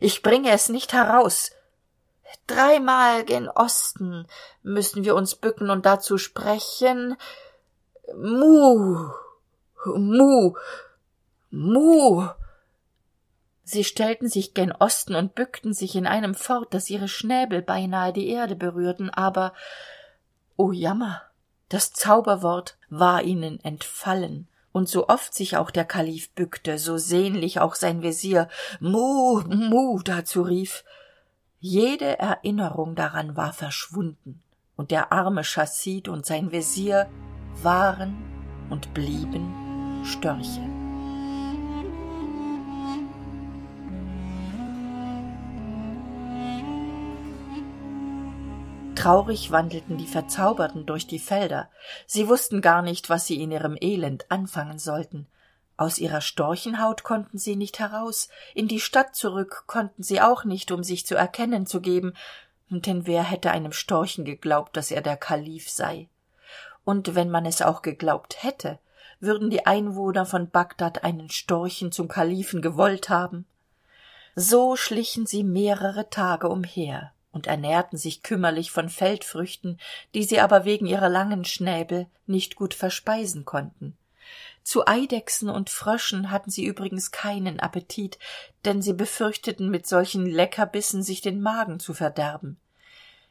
Ich 0.00 0.22
bringe 0.22 0.50
es 0.50 0.68
nicht 0.68 0.92
heraus. 0.92 1.52
Dreimal 2.48 3.24
gen 3.24 3.48
osten 3.48 4.26
müssen 4.62 5.04
wir 5.04 5.14
uns 5.14 5.36
bücken 5.36 5.70
und 5.70 5.86
dazu 5.86 6.18
sprechen. 6.18 7.16
Mu 8.16 9.08
mu 9.84 10.54
mu 11.50 12.28
sie 13.68 13.84
stellten 13.84 14.28
sich 14.28 14.54
gen 14.54 14.72
osten 14.72 15.14
und 15.14 15.34
bückten 15.34 15.72
sich 15.72 15.96
in 15.96 16.06
einem 16.06 16.34
fort 16.34 16.72
dass 16.74 16.90
ihre 16.90 17.08
schnäbel 17.08 17.62
beinahe 17.62 18.12
die 18.12 18.28
erde 18.28 18.56
berührten 18.56 19.10
aber 19.10 19.52
o 20.56 20.72
jammer 20.72 21.22
das 21.68 21.92
zauberwort 21.92 22.78
war 22.88 23.22
ihnen 23.22 23.60
entfallen. 23.60 24.48
Und 24.72 24.88
so 24.88 25.08
oft 25.08 25.34
sich 25.34 25.56
auch 25.56 25.70
der 25.70 25.84
kalif 25.84 26.30
bückte 26.30 26.78
so 26.78 26.98
sehnlich 26.98 27.60
auch 27.60 27.74
sein 27.74 28.02
vezier 28.02 28.48
mu 28.80 29.40
mu 29.42 30.00
dazu 30.02 30.42
rief 30.42 30.84
jede 31.60 32.18
erinnerung 32.18 32.94
daran 32.94 33.36
war 33.36 33.52
verschwunden. 33.52 34.42
Und 34.76 34.90
der 34.92 35.10
arme 35.12 35.42
chassid 35.42 36.08
und 36.08 36.24
sein 36.24 36.52
vezier 36.52 37.08
waren 37.62 38.16
und 38.70 38.94
blieben 38.94 40.04
störche 40.04 40.67
traurig 48.98 49.52
wandelten 49.52 49.96
die 49.96 50.08
verzauberten 50.08 50.84
durch 50.84 51.06
die 51.06 51.20
felder. 51.20 51.70
Sie 52.06 52.28
wussten 52.28 52.60
gar 52.60 52.82
nicht 52.82 53.08
was 53.08 53.26
sie 53.26 53.40
in 53.40 53.52
ihrem 53.52 53.76
elend 53.80 54.28
anfangen 54.28 54.80
sollten. 54.80 55.28
Aus 55.76 55.98
ihrer 55.98 56.20
storchenhaut 56.20 57.04
konnten 57.04 57.38
sie 57.38 57.54
nicht 57.54 57.78
heraus. 57.78 58.28
In 58.54 58.66
die 58.66 58.80
stadt 58.80 59.14
zurück 59.14 59.64
konnten 59.68 60.02
sie 60.02 60.20
auch 60.20 60.44
nicht 60.44 60.72
um 60.72 60.82
sich 60.82 61.06
zu 61.06 61.14
erkennen 61.14 61.64
zu 61.66 61.80
geben. 61.80 62.14
Denn 62.70 63.06
wer 63.06 63.22
hätte 63.22 63.52
einem 63.52 63.70
storchen 63.70 64.24
geglaubt 64.24 64.76
dass 64.76 64.90
er 64.90 65.00
der 65.00 65.16
kalif 65.16 65.70
sei? 65.70 66.08
Und 66.84 67.14
wenn 67.14 67.30
man 67.30 67.46
es 67.46 67.62
auch 67.62 67.82
geglaubt 67.82 68.42
hätte 68.42 68.80
würden 69.20 69.50
die 69.50 69.66
einwohner 69.66 70.26
von 70.26 70.50
bagdad 70.50 71.04
einen 71.04 71.30
storchen 71.30 71.92
zum 71.92 72.08
kalifen 72.08 72.62
gewollt 72.62 73.08
haben? 73.08 73.46
So 74.34 74.74
schlichen 74.74 75.26
sie 75.26 75.44
mehrere 75.44 76.10
tage 76.10 76.48
umher 76.48 77.12
und 77.30 77.46
ernährten 77.46 77.98
sich 77.98 78.22
kümmerlich 78.22 78.70
von 78.70 78.88
feldfrüchten 78.88 79.78
die 80.14 80.24
sie 80.24 80.40
aber 80.40 80.64
wegen 80.64 80.86
ihrer 80.86 81.08
langen 81.08 81.44
schnäbel 81.44 82.06
nicht 82.26 82.56
gut 82.56 82.74
verspeisen 82.74 83.44
konnten. 83.44 83.96
Zu 84.62 84.86
eidechsen 84.86 85.48
und 85.48 85.70
fröschen 85.70 86.30
hatten 86.30 86.50
sie 86.50 86.64
übrigens 86.64 87.10
keinen 87.10 87.60
appetit 87.60 88.18
denn 88.64 88.82
sie 88.82 88.92
befürchteten 88.92 89.70
mit 89.70 89.86
solchen 89.86 90.26
leckerbissen 90.26 91.02
sich 91.02 91.20
den 91.20 91.40
magen 91.40 91.80
zu 91.80 91.94
verderben. 91.94 92.60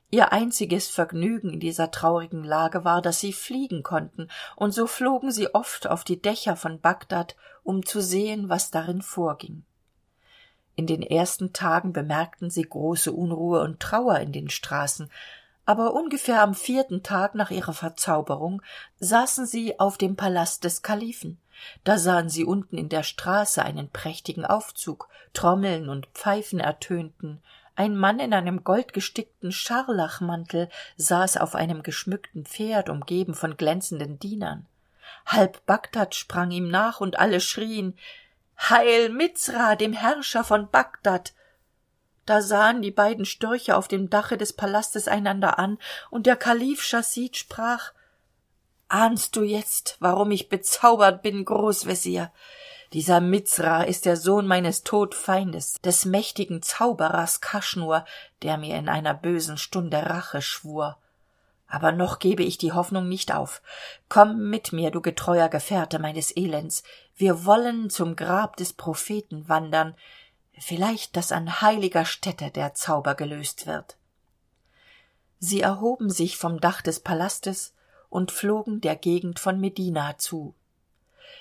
Ihr 0.10 0.32
einziges 0.32 0.88
vergnügen 0.88 1.52
in 1.52 1.60
dieser 1.60 1.92
traurigen 1.92 2.44
lage 2.44 2.86
war 2.86 3.02
dass 3.02 3.20
sie 3.20 3.34
fliegen 3.34 3.84
konnten 3.84 4.30
und 4.56 4.72
so 4.72 4.88
flogen 4.88 5.32
sie 5.32 5.54
oft 5.54 5.86
auf 5.88 6.04
die 6.04 6.22
dächer 6.22 6.56
von 6.56 6.80
bagdad 6.80 7.36
um 7.64 7.86
zu 7.86 8.02
sehen 8.02 8.48
was 8.48 8.72
darin 8.72 9.02
vorging 9.02 9.66
in 10.78 10.88
den 10.88 11.02
ersten 11.02 11.52
tagen 11.52 11.92
bemerkten 11.92 12.50
sie 12.50 12.64
große 12.64 13.12
unruhe 13.12 13.62
und 13.62 13.82
trauer 13.82 14.20
in 14.20 14.32
den 14.32 14.50
straßen 14.50 15.10
aber 15.68 15.94
ungefähr 15.94 16.42
am 16.42 16.56
vierten 16.56 17.04
tag 17.04 17.36
nach 17.36 17.52
ihrer 17.52 17.74
verzauberung 17.74 18.62
saßen 19.02 19.46
sie 19.46 19.82
auf 19.82 19.98
dem 19.98 20.16
palast 20.16 20.64
des 20.64 20.82
kalifen. 20.82 21.42
Da 21.84 21.98
sahen 21.98 22.30
sie 22.30 22.46
unten 22.46 22.78
in 22.78 22.88
der 22.88 23.04
straße 23.04 23.62
einen 23.62 23.90
prächtigen 23.90 24.46
aufzug 24.46 25.10
trommeln 25.34 25.90
und 25.90 26.06
pfeifen 26.14 26.62
ertönten. 26.62 27.42
Ein 27.76 27.98
mann 27.98 28.20
in 28.20 28.34
einem 28.34 28.64
goldgestickten 28.64 29.52
scharlachmantel 29.52 30.70
saß 30.96 31.36
auf 31.36 31.54
einem 31.54 31.84
geschmückten 31.84 32.46
pferd 32.46 32.88
umgeben 32.88 33.34
von 33.34 33.58
glänzenden 33.58 34.20
dienern. 34.20 34.66
Halb 35.26 35.66
bagdad 35.66 36.16
sprang 36.16 36.52
ihm 36.52 36.70
nach 36.70 37.02
und 37.02 37.20
alle 37.20 37.42
schrien 37.42 37.98
heil 38.58 39.10
mizra 39.10 39.76
dem 39.76 39.94
herrscher 39.94 40.44
von 40.44 40.70
bagdad. 40.70 41.34
Da 42.26 42.42
sahen 42.42 42.82
die 42.82 42.92
beiden 42.92 43.26
störche 43.26 43.78
auf 43.78 43.88
dem 43.88 44.10
dache 44.10 44.38
des 44.38 44.54
palastes 44.54 45.08
einander 45.08 45.58
an 45.60 45.78
und 46.10 46.26
der 46.26 46.36
kalif 46.36 46.82
chasid 46.82 47.38
sprach 47.38 47.94
ahnst 48.90 49.36
du 49.36 49.44
jetzt 49.44 49.98
warum 50.00 50.32
ich 50.32 50.50
bezaubert 50.50 51.22
bin 51.22 51.46
großvezier? 51.46 52.32
Dieser 52.94 53.20
mizra 53.20 53.84
ist 53.84 54.06
der 54.06 54.16
sohn 54.16 54.48
meines 54.48 54.84
todfeindes 54.84 55.76
des 55.84 56.06
mächtigen 56.06 56.62
zauberers 56.62 57.42
kaschnur 57.42 58.06
der 58.42 58.58
mir 58.58 58.78
in 58.78 58.90
einer 58.90 59.14
bösen 59.14 59.58
stunde 59.58 59.98
rache 59.98 60.42
schwur 60.42 60.98
aber 61.68 61.92
noch 61.92 62.20
gebe 62.20 62.44
ich 62.44 62.58
die 62.58 62.72
hoffnung 62.72 63.08
nicht 63.08 63.34
auf. 63.34 63.62
Komm 64.10 64.50
mit 64.50 64.74
mir 64.74 64.92
du 64.92 65.02
getreuer 65.02 65.50
gefährte 65.50 66.00
meines 66.00 66.36
elends. 66.36 66.84
Wir 67.16 67.46
wollen 67.46 67.90
zum 67.90 68.16
grab 68.16 68.56
des 68.58 68.74
propheten 68.74 69.50
wandern. 69.50 69.96
Vielleicht 70.60 71.16
dass 71.16 71.32
an 71.32 71.62
heiliger 71.62 72.06
stätte 72.06 72.52
der 72.52 72.74
zauber 72.74 73.16
gelöst 73.16 73.68
wird. 73.68 73.98
Sie 75.40 75.62
erhoben 75.62 76.10
sich 76.10 76.38
vom 76.38 76.60
dach 76.60 76.82
des 76.82 77.00
palastes 77.00 77.74
und 78.10 78.32
flogen 78.32 78.82
der 78.82 78.96
gegend 78.96 79.40
von 79.40 79.60
medina 79.60 80.18
zu. 80.18 80.56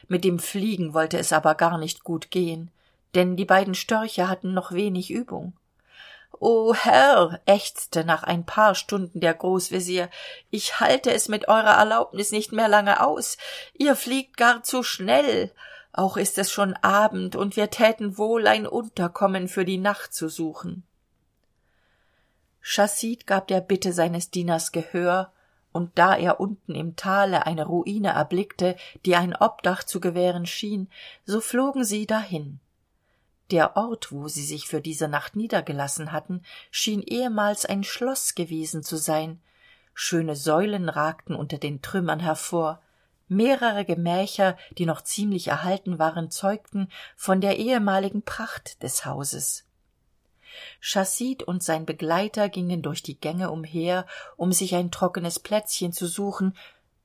Mit 0.08 0.24
dem 0.24 0.38
fliegen 0.38 0.92
wollte 0.92 1.18
es 1.18 1.32
aber 1.32 1.54
gar 1.54 1.78
nicht 1.78 2.04
gut 2.04 2.30
gehen 2.30 2.70
denn 3.16 3.34
die 3.34 3.46
beiden 3.46 3.74
störche 3.74 4.28
hatten 4.28 4.52
noch 4.52 4.72
wenig 4.72 5.10
übung 5.10 5.54
o 6.40 6.74
herr 6.74 7.40
ächzte 7.46 8.04
nach 8.04 8.22
ein 8.22 8.44
paar 8.44 8.74
stunden 8.74 9.20
der 9.20 9.34
großvezier 9.34 10.10
ich 10.50 10.80
halte 10.80 11.12
es 11.12 11.28
mit 11.28 11.48
eurer 11.48 11.76
erlaubnis 11.76 12.30
nicht 12.30 12.52
mehr 12.52 12.68
lange 12.68 13.04
aus. 13.04 13.36
Ihr 13.74 13.96
fliegt 13.96 14.36
gar 14.36 14.62
zu 14.62 14.82
schnell. 14.82 15.52
Auch 15.92 16.16
ist 16.16 16.36
es 16.38 16.50
schon 16.50 16.74
abend 16.74 17.36
und 17.36 17.56
wir 17.56 17.70
täten 17.70 18.18
wohl 18.18 18.46
ein 18.46 18.66
unterkommen 18.66 19.48
für 19.48 19.64
die 19.64 19.78
nacht 19.78 20.12
zu 20.12 20.28
suchen. 20.28 20.84
Chasid 22.60 23.26
gab 23.26 23.46
der 23.48 23.60
bitte 23.60 23.92
seines 23.92 24.30
dieners 24.30 24.72
gehör 24.72 25.32
und 25.72 25.98
da 25.98 26.16
er 26.16 26.40
unten 26.40 26.74
im 26.74 26.96
tale 26.96 27.46
eine 27.46 27.66
ruine 27.66 28.08
erblickte 28.08 28.76
die 29.04 29.14
ein 29.14 29.36
obdach 29.36 29.84
zu 29.84 30.00
gewähren 30.00 30.46
schien 30.46 30.90
so 31.24 31.40
flogen 31.40 31.84
sie 31.84 32.06
dahin 32.06 32.60
der 33.50 33.76
ort 33.76 34.10
wo 34.10 34.28
sie 34.28 34.44
sich 34.44 34.66
für 34.66 34.80
diese 34.80 35.08
nacht 35.08 35.36
niedergelassen 35.36 36.12
hatten 36.12 36.42
schien 36.70 37.02
ehemals 37.02 37.64
ein 37.64 37.84
schloss 37.84 38.34
gewesen 38.34 38.82
zu 38.82 38.96
sein. 38.96 39.40
Schöne 39.94 40.36
säulen 40.36 40.88
ragten 40.88 41.34
unter 41.34 41.58
den 41.58 41.80
trümmern 41.80 42.20
hervor. 42.20 42.82
Mehrere 43.28 43.84
gemächer 43.84 44.56
die 44.78 44.86
noch 44.86 45.02
ziemlich 45.02 45.48
erhalten 45.48 45.98
waren 45.98 46.30
zeugten 46.30 46.88
von 47.16 47.40
der 47.40 47.58
ehemaligen 47.58 48.22
pracht 48.22 48.82
des 48.82 49.04
hauses. 49.04 49.64
Chasid 50.80 51.42
und 51.42 51.62
sein 51.62 51.86
begleiter 51.86 52.48
gingen 52.48 52.82
durch 52.82 53.02
die 53.02 53.18
gänge 53.18 53.50
umher 53.50 54.06
um 54.36 54.52
sich 54.52 54.74
ein 54.74 54.90
trockenes 54.90 55.38
plätzchen 55.38 55.92
zu 55.92 56.06
suchen. 56.06 56.56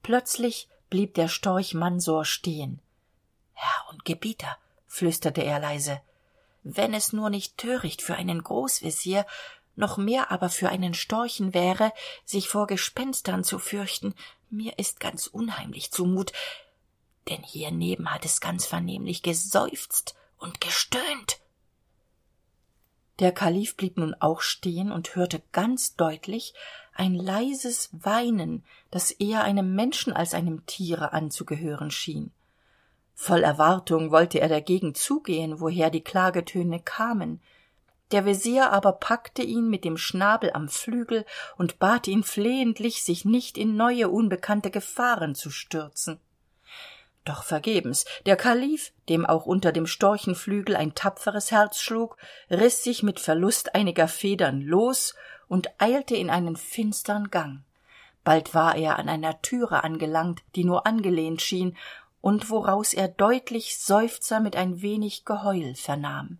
Plötzlich 0.03 0.69
blieb 0.89 1.13
der 1.13 1.27
storch 1.27 1.73
mansor 1.73 2.25
stehen. 2.25 2.79
Herr 3.53 3.89
und 3.91 4.05
gebieter 4.05 4.57
flüsterte 4.87 5.41
er 5.43 5.59
leise 5.59 6.01
wenn 6.63 6.93
es 6.93 7.13
nur 7.13 7.29
nicht 7.29 7.57
töricht 7.57 8.01
für 8.01 8.15
einen 8.15 8.43
großvezier 8.43 9.25
noch 9.75 9.97
mehr 9.97 10.31
aber 10.31 10.49
für 10.49 10.69
einen 10.69 10.93
storchen 10.93 11.53
wäre 11.53 11.93
sich 12.25 12.49
vor 12.49 12.67
gespenstern 12.67 13.43
zu 13.43 13.57
fürchten 13.57 14.13
mir 14.51 14.77
ist 14.77 14.99
ganz 14.99 15.27
unheimlich 15.27 15.91
zumut. 15.91 16.33
Denn 17.29 17.41
hier 17.41 17.71
neben 17.71 18.13
hat 18.13 18.25
es 18.25 18.41
ganz 18.41 18.65
vernehmlich 18.65 19.23
geseufzt 19.23 20.15
und 20.37 20.59
gestöhnt. 20.59 21.39
Der 23.19 23.31
kalif 23.31 23.77
blieb 23.77 23.97
nun 23.97 24.13
auch 24.15 24.41
stehen 24.41 24.91
und 24.91 25.15
hörte 25.15 25.41
ganz 25.51 25.95
deutlich 25.95 26.53
ein 26.93 27.15
leises 27.15 27.89
weinen 27.93 28.65
das 28.89 29.11
eher 29.11 29.43
einem 29.43 29.73
menschen 29.75 30.11
als 30.11 30.33
einem 30.33 30.65
tiere 30.65 31.13
anzugehören 31.13 31.91
schien 31.91 32.31
voll 33.21 33.43
erwartung 33.43 34.09
wollte 34.09 34.39
er 34.39 34.49
dagegen 34.49 34.95
zugehen 34.95 35.59
woher 35.59 35.91
die 35.91 36.03
klagetöne 36.03 36.79
kamen. 36.79 37.39
Der 38.11 38.25
vezier 38.25 38.71
aber 38.71 38.93
packte 38.93 39.43
ihn 39.43 39.69
mit 39.69 39.85
dem 39.85 39.95
schnabel 39.95 40.51
am 40.53 40.67
flügel 40.67 41.23
und 41.55 41.77
bat 41.77 42.07
ihn 42.07 42.23
flehentlich 42.23 43.03
sich 43.03 43.23
nicht 43.23 43.59
in 43.59 43.75
neue 43.75 44.09
unbekannte 44.09 44.71
gefahren 44.71 45.35
zu 45.35 45.51
stürzen. 45.51 46.19
Doch 47.23 47.43
vergebens 47.43 48.05
der 48.25 48.37
kalif 48.37 48.91
dem 49.07 49.27
auch 49.27 49.45
unter 49.45 49.71
dem 49.71 49.85
storchenflügel 49.85 50.75
ein 50.75 50.95
tapferes 50.95 51.51
herz 51.51 51.79
schlug 51.79 52.17
riß 52.49 52.83
sich 52.83 53.03
mit 53.03 53.19
verlust 53.19 53.75
einiger 53.75 54.07
federn 54.07 54.61
los 54.61 55.13
und 55.47 55.69
eilte 55.77 56.15
in 56.15 56.31
einen 56.31 56.55
finstern 56.55 57.29
gang. 57.29 57.61
Bald 58.23 58.53
war 58.53 58.75
er 58.75 58.99
an 58.99 59.09
einer 59.09 59.41
türe 59.41 59.83
angelangt 59.83 60.41
die 60.55 60.63
nur 60.63 60.85
angelehnt 60.85 61.41
schien 61.41 61.77
und 62.21 62.49
woraus 62.49 62.93
er 62.93 63.07
deutlich 63.07 63.77
seufzer 63.77 64.39
mit 64.39 64.55
ein 64.55 64.81
wenig 64.81 65.25
geheul 65.25 65.75
vernahm. 65.75 66.39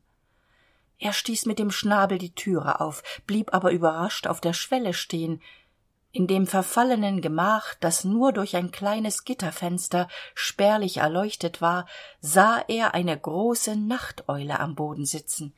Er 1.00 1.14
stieß 1.14 1.48
mit 1.48 1.58
dem 1.58 1.72
schnabel 1.72 2.20
die 2.20 2.36
türe 2.36 2.80
auf 2.80 3.04
blieb 3.26 3.54
aber 3.54 3.72
überrascht 3.72 4.28
auf 4.28 4.40
der 4.40 4.54
schwelle 4.54 4.94
stehen 4.94 5.42
in 6.14 6.28
dem 6.28 6.46
verfallenen 6.46 7.22
gemach 7.22 7.74
das 7.80 8.04
nur 8.04 8.34
durch 8.34 8.56
ein 8.58 8.72
kleines 8.72 9.24
gitterfenster 9.24 10.10
spärlich 10.36 10.98
erleuchtet 10.98 11.62
war 11.62 11.88
sah 12.20 12.64
er 12.68 12.94
eine 12.94 13.18
große 13.18 13.78
nachteule 13.78 14.60
am 14.60 14.76
boden 14.76 15.06
sitzen. 15.06 15.54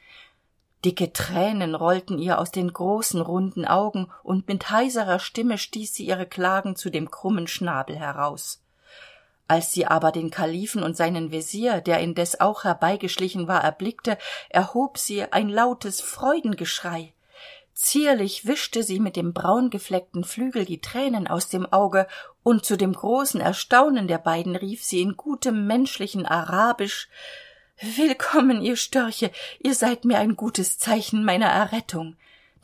Dicke 0.86 1.12
tränen 1.12 1.76
rollten 1.76 2.20
ihr 2.20 2.40
aus 2.40 2.52
den 2.52 2.72
großen 2.72 3.22
runden 3.22 3.66
augen 3.66 4.12
und 4.22 4.48
mit 4.48 4.70
heiserer 4.70 5.18
stimme 5.18 5.58
stieß 5.58 5.96
sie 5.96 6.06
ihre 6.06 6.28
klagen 6.28 6.76
zu 6.76 6.92
dem 6.92 7.10
krummen 7.10 7.48
schnabel 7.48 7.98
heraus 7.98 8.63
als 9.48 9.74
sie 9.74 9.86
aber 9.86 10.12
den 10.12 10.32
kalifen 10.32 10.84
und 10.84 10.96
seinen 10.96 11.32
vezier 11.32 11.82
der 11.82 12.00
indes 12.00 12.40
auch 12.40 12.64
herbeigeschlichen 12.64 13.48
war 13.48 13.64
erblickte 13.64 14.18
erhob 14.50 14.98
sie 14.98 15.32
ein 15.32 15.50
lautes 15.50 16.02
freudengeschrei. 16.02 17.14
Zierlich 17.74 18.46
wischte 18.46 18.84
sie 18.84 19.00
mit 19.00 19.16
dem 19.16 19.34
braungefleckten 19.34 20.24
flügel 20.24 20.64
die 20.64 20.80
tränen 20.80 21.28
aus 21.28 21.50
dem 21.50 21.66
auge 21.72 22.08
und 22.44 22.66
zu 22.66 22.78
dem 22.78 22.94
großen 22.94 23.42
erstaunen 23.42 24.08
der 24.08 24.20
beiden 24.20 24.56
rief 24.56 24.84
sie 24.84 25.02
in 25.02 25.18
gutem 25.18 25.68
menschlichen 25.68 26.26
arabisch 26.26 27.10
willkommen 27.82 28.62
ihr 28.62 28.78
störche 28.78 29.32
ihr 29.60 29.74
seid 29.76 30.06
mir 30.06 30.20
ein 30.20 30.36
gutes 30.36 30.78
zeichen 30.78 31.26
meiner 31.26 31.48
errettung. 31.48 32.16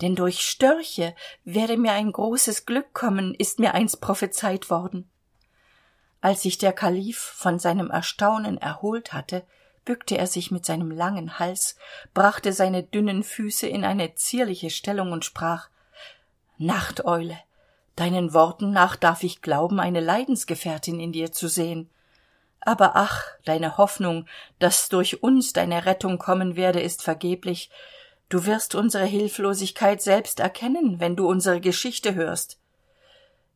Denn 0.02 0.16
durch 0.16 0.42
störche 0.42 1.14
werde 1.44 1.76
mir 1.76 1.92
ein 1.92 2.14
großes 2.14 2.66
glück 2.66 2.94
kommen 2.94 3.34
ist 3.34 3.60
mir 3.60 3.74
einst 3.74 4.00
prophezeit 4.00 4.70
worden 4.70 5.10
als 6.22 6.42
sich 6.42 6.58
der 6.58 6.74
kalif 6.74 7.18
von 7.18 7.60
seinem 7.60 7.90
erstaunen 7.90 8.58
erholt 8.58 9.14
hatte 9.14 9.44
bückte 9.86 10.18
er 10.18 10.28
sich 10.28 10.52
mit 10.52 10.66
seinem 10.66 10.92
langen 10.92 11.40
hals 11.40 11.76
brachte 12.14 12.54
seine 12.54 12.84
dünnen 12.84 13.24
füße 13.24 13.68
in 13.68 13.86
eine 13.86 14.16
zierliche 14.16 14.70
stellung 14.70 15.12
und 15.12 15.26
sprach 15.26 15.70
nachteule 16.58 17.38
deinen 18.00 18.34
worten 18.34 18.72
nach 18.72 18.96
darf 18.96 19.24
ich 19.24 19.42
glauben 19.42 19.80
eine 19.80 20.00
leidensgefährtin 20.00 21.00
in 21.00 21.12
dir 21.12 21.32
zu 21.34 21.48
sehen. 21.50 21.90
Aber 22.62 22.96
ach 22.96 23.26
deine 23.46 23.78
hoffnung 23.78 24.26
dass 24.58 24.90
durch 24.90 25.22
uns 25.22 25.54
deine 25.54 25.86
rettung 25.86 26.18
kommen 26.18 26.56
werde 26.56 26.80
ist 26.80 27.04
vergeblich. 27.04 27.70
Du 28.30 28.46
wirst 28.46 28.76
unsere 28.76 29.06
hilflosigkeit 29.06 30.02
selbst 30.02 30.40
erkennen 30.40 31.00
wenn 31.00 31.16
du 31.16 31.28
unsere 31.28 31.60
geschichte 31.60 32.16
hörst. 32.16 32.58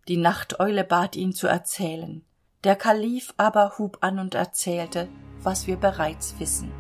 Die 0.07 0.17
nachteule 0.17 0.83
bat 0.83 1.15
ihn 1.15 1.31
zu 1.31 1.47
erzählen 1.47 2.25
der 2.63 2.75
kalif 2.75 3.33
aber 3.37 3.77
hub 3.77 3.97
an 4.01 4.19
und 4.19 4.35
erzählte 4.35 5.09
was 5.43 5.67
wir 5.67 5.75
bereits 5.75 6.39
wissen. 6.39 6.71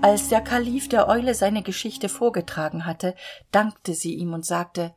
Als 0.00 0.28
der 0.28 0.40
kalif 0.40 0.88
der 0.88 1.08
eule 1.08 1.34
seine 1.34 1.62
geschichte 1.62 2.08
vorgetragen 2.08 2.86
hatte 2.86 3.14
dankte 3.52 3.94
sie 3.94 4.14
ihm 4.14 4.32
und 4.32 4.44
sagte 4.44 4.92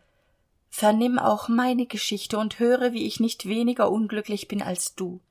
vernimm 0.70 1.20
auch 1.20 1.48
meine 1.48 1.86
geschichte 1.86 2.40
und 2.40 2.60
höre 2.60 2.92
wie 2.92 3.06
ich 3.06 3.20
nicht 3.20 3.48
weniger 3.48 3.92
unglücklich 3.92 4.48
bin 4.48 4.64
als 4.64 4.96
du. 4.96 5.22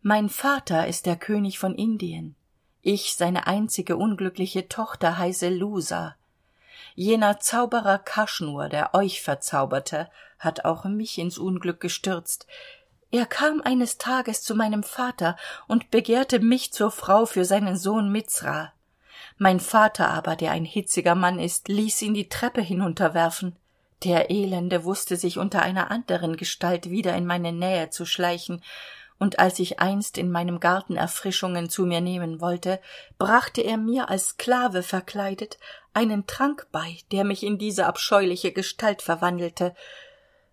Mein 0.00 0.30
vater 0.30 0.86
ist 0.88 1.04
der 1.04 1.16
könig 1.16 1.58
von 1.58 1.74
indien 1.74 2.34
ich 2.82 3.14
seine 3.14 3.46
einzige 3.46 3.96
unglückliche 3.96 4.68
tochter 4.68 5.16
heiße 5.16 5.48
lusa. 5.48 6.16
Jener 6.94 7.40
zauberer 7.40 7.98
kaschnur 7.98 8.68
der 8.68 8.94
euch 8.94 9.22
verzauberte 9.22 10.10
hat 10.38 10.64
auch 10.64 10.84
mich 10.84 11.18
ins 11.18 11.38
unglück 11.38 11.80
gestürzt. 11.80 12.46
Er 13.10 13.26
kam 13.26 13.60
eines 13.62 13.98
tages 13.98 14.42
zu 14.42 14.54
meinem 14.54 14.82
vater 14.82 15.36
und 15.68 15.90
begehrte 15.90 16.40
mich 16.40 16.72
zur 16.72 16.90
frau 16.90 17.24
für 17.24 17.44
seinen 17.44 17.76
sohn 17.76 18.10
mizra. 18.10 18.72
Mein 19.38 19.60
vater 19.60 20.10
aber 20.10 20.36
der 20.36 20.50
ein 20.50 20.64
hitziger 20.64 21.14
mann 21.14 21.38
ist 21.38 21.68
ließ 21.68 22.02
ihn 22.02 22.14
die 22.14 22.28
treppe 22.28 22.60
hinunterwerfen. 22.60 23.56
Der 24.04 24.30
elende 24.30 24.84
wusste 24.84 25.16
sich 25.16 25.38
unter 25.38 25.62
einer 25.62 25.90
anderen 25.90 26.36
gestalt 26.36 26.90
wieder 26.90 27.14
in 27.14 27.26
meine 27.26 27.52
nähe 27.52 27.90
zu 27.90 28.04
schleichen 28.04 28.62
und 29.22 29.38
als 29.38 29.60
ich 29.60 29.78
einst 29.78 30.18
in 30.18 30.32
meinem 30.32 30.58
garten 30.58 30.96
erfrischungen 30.96 31.70
zu 31.70 31.86
mir 31.86 32.00
nehmen 32.00 32.40
wollte 32.40 32.80
brachte 33.18 33.60
er 33.60 33.76
mir 33.76 34.10
als 34.10 34.30
sklave 34.30 34.82
verkleidet 34.82 35.58
einen 35.94 36.26
trank 36.26 36.66
bei 36.72 36.98
der 37.12 37.22
mich 37.22 37.44
in 37.44 37.56
diese 37.56 37.86
abscheuliche 37.86 38.50
gestalt 38.50 39.00
verwandelte. 39.00 39.76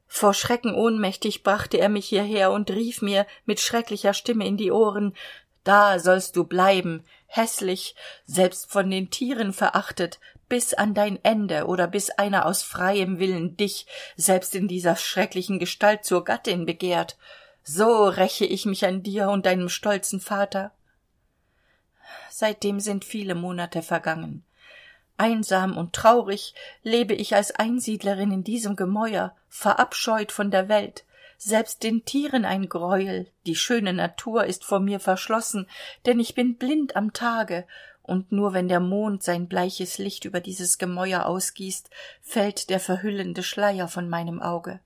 Vor 0.05 0.36
schrecken 0.36 0.75
ohnmächtig 0.75 1.41
brachte 1.41 1.79
er 1.79 1.89
mich 1.89 2.05
hierher 2.05 2.51
und 2.51 2.69
rief 2.69 3.01
mir 3.01 3.25
mit 3.47 3.60
schrecklicher 3.60 4.13
stimme 4.13 4.45
in 4.45 4.55
die 4.55 4.71
ohren 4.71 5.15
da 5.63 5.97
sollst 5.97 6.36
du 6.36 6.43
bleiben 6.43 7.03
hässlich 7.25 7.95
selbst 8.27 8.69
von 8.71 8.91
den 8.91 9.10
tieren 9.10 9.51
verachtet 9.51 10.19
bis 10.47 10.75
an 10.75 10.93
dein 10.93 11.17
ende 11.23 11.65
oder 11.65 11.88
bis 11.88 12.12
einer 12.12 12.45
aus 12.45 12.62
freiem 12.62 13.17
willen 13.17 13.58
dich 13.58 13.88
selbst 14.15 14.53
in 14.53 14.67
dieser 14.67 14.95
schrecklichen 14.95 15.58
gestalt 15.58 16.05
zur 16.05 16.23
gattin 16.23 16.67
begehrt 16.67 17.17
so 17.71 18.05
räche 18.05 18.45
ich 18.45 18.65
mich 18.65 18.84
an 18.84 19.03
dir 19.03 19.29
und 19.29 19.45
deinem 19.45 19.69
stolzen 19.69 20.19
vater. 20.19 20.71
Seitdem 22.32 22.79
sind 22.79 23.05
viele 23.05 23.36
monate 23.36 23.84
vergangen. 23.84 24.43
Einsam 25.17 25.77
und 25.77 25.93
traurig 25.93 26.55
lebe 26.82 27.13
ich 27.13 27.36
als 27.36 27.51
einsiedlerin 27.51 28.32
in 28.32 28.43
diesem 28.43 28.75
gemäuer 28.75 29.36
verabscheut 29.49 30.32
von 30.32 30.49
der 30.49 30.67
welt. 30.67 31.05
Selbst 31.38 31.84
den 31.84 32.05
tieren 32.05 32.43
ein 32.43 32.69
greuel 32.69 33.27
die 33.45 33.55
schöne 33.55 33.93
natur 33.93 34.45
ist 34.45 34.65
vor 34.65 34.79
mir 34.79 34.99
verschlossen 34.99 35.67
denn 36.08 36.19
ich 36.19 36.34
bin 36.34 36.55
blind 36.55 36.95
am 36.95 37.13
tage. 37.13 37.67
Und 38.01 38.32
nur 38.32 38.53
wenn 38.53 38.67
der 38.67 38.79
mond 38.79 39.21
sein 39.21 39.47
bleiches 39.47 39.99
licht 39.99 40.25
über 40.25 40.39
dieses 40.39 40.79
gemäuer 40.79 41.27
ausgießt 41.27 41.91
fällt 42.23 42.71
der 42.71 42.79
verhüllende 42.79 43.43
schleier 43.43 43.88
von 43.88 44.10
meinem 44.10 44.41
auge 44.41 44.79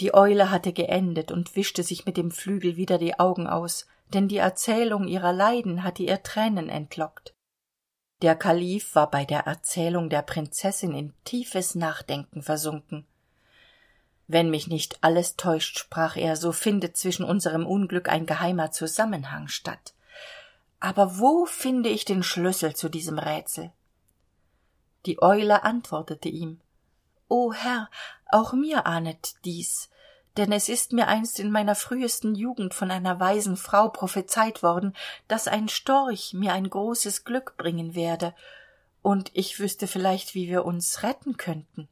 die 0.00 0.14
eule 0.14 0.50
hatte 0.50 0.72
geendet 0.72 1.30
und 1.30 1.54
wischte 1.56 1.82
sich 1.82 2.06
mit 2.06 2.16
dem 2.16 2.30
flügel 2.30 2.76
wieder 2.76 2.98
die 2.98 3.18
augen 3.18 3.46
aus 3.46 3.86
denn 4.12 4.28
die 4.28 4.36
erzählung 4.36 5.08
ihrer 5.08 5.32
leiden 5.32 5.82
hatte 5.82 6.02
ihr 6.02 6.22
tränen 6.22 6.68
entlockt. 6.68 7.34
Der 8.22 8.36
kalif 8.36 8.94
war 8.94 9.10
bei 9.10 9.24
der 9.24 9.40
erzählung 9.40 10.08
der 10.08 10.22
prinzessin 10.22 10.94
in 10.94 11.12
tiefes 11.24 11.74
nachdenken 11.74 12.42
versunken. 12.42 13.06
Wenn 14.26 14.50
mich 14.50 14.68
nicht 14.68 14.98
alles 15.02 15.36
täuscht 15.36 15.78
sprach 15.78 16.16
er 16.16 16.36
so 16.36 16.52
findet 16.52 16.96
zwischen 16.96 17.24
unserem 17.24 17.66
unglück 17.66 18.08
ein 18.08 18.24
geheimer 18.24 18.70
zusammenhang 18.70 19.48
statt. 19.48 19.94
Aber 20.80 21.18
wo 21.18 21.44
finde 21.44 21.88
ich 21.88 22.04
den 22.04 22.22
schlüssel 22.22 22.74
zu 22.74 22.88
diesem 22.88 23.18
rätsel? 23.18 23.72
Die 25.06 25.20
eule 25.20 25.64
antwortete 25.64 26.28
ihm 26.28 26.60
o 27.34 27.52
herr 27.52 27.90
auch 28.30 28.52
mir 28.52 28.86
ahnet 28.86 29.34
dies 29.44 29.90
denn 30.36 30.52
es 30.52 30.68
ist 30.68 30.92
mir 30.92 31.08
einst 31.08 31.40
in 31.40 31.50
meiner 31.50 31.74
frühesten 31.74 32.36
jugend 32.36 32.74
von 32.74 32.92
einer 32.92 33.18
weisen 33.18 33.56
frau 33.56 33.88
prophezeit 33.88 34.62
worden 34.62 34.94
dass 35.26 35.48
ein 35.48 35.68
storch 35.68 36.32
mir 36.32 36.52
ein 36.52 36.70
großes 36.70 37.24
glück 37.24 37.56
bringen 37.56 37.96
werde 37.96 38.36
und 39.02 39.32
ich 39.34 39.58
wüsste 39.58 39.88
vielleicht 39.88 40.36
wie 40.36 40.48
wir 40.48 40.64
uns 40.64 41.02
retten 41.02 41.36
könnten. 41.36 41.88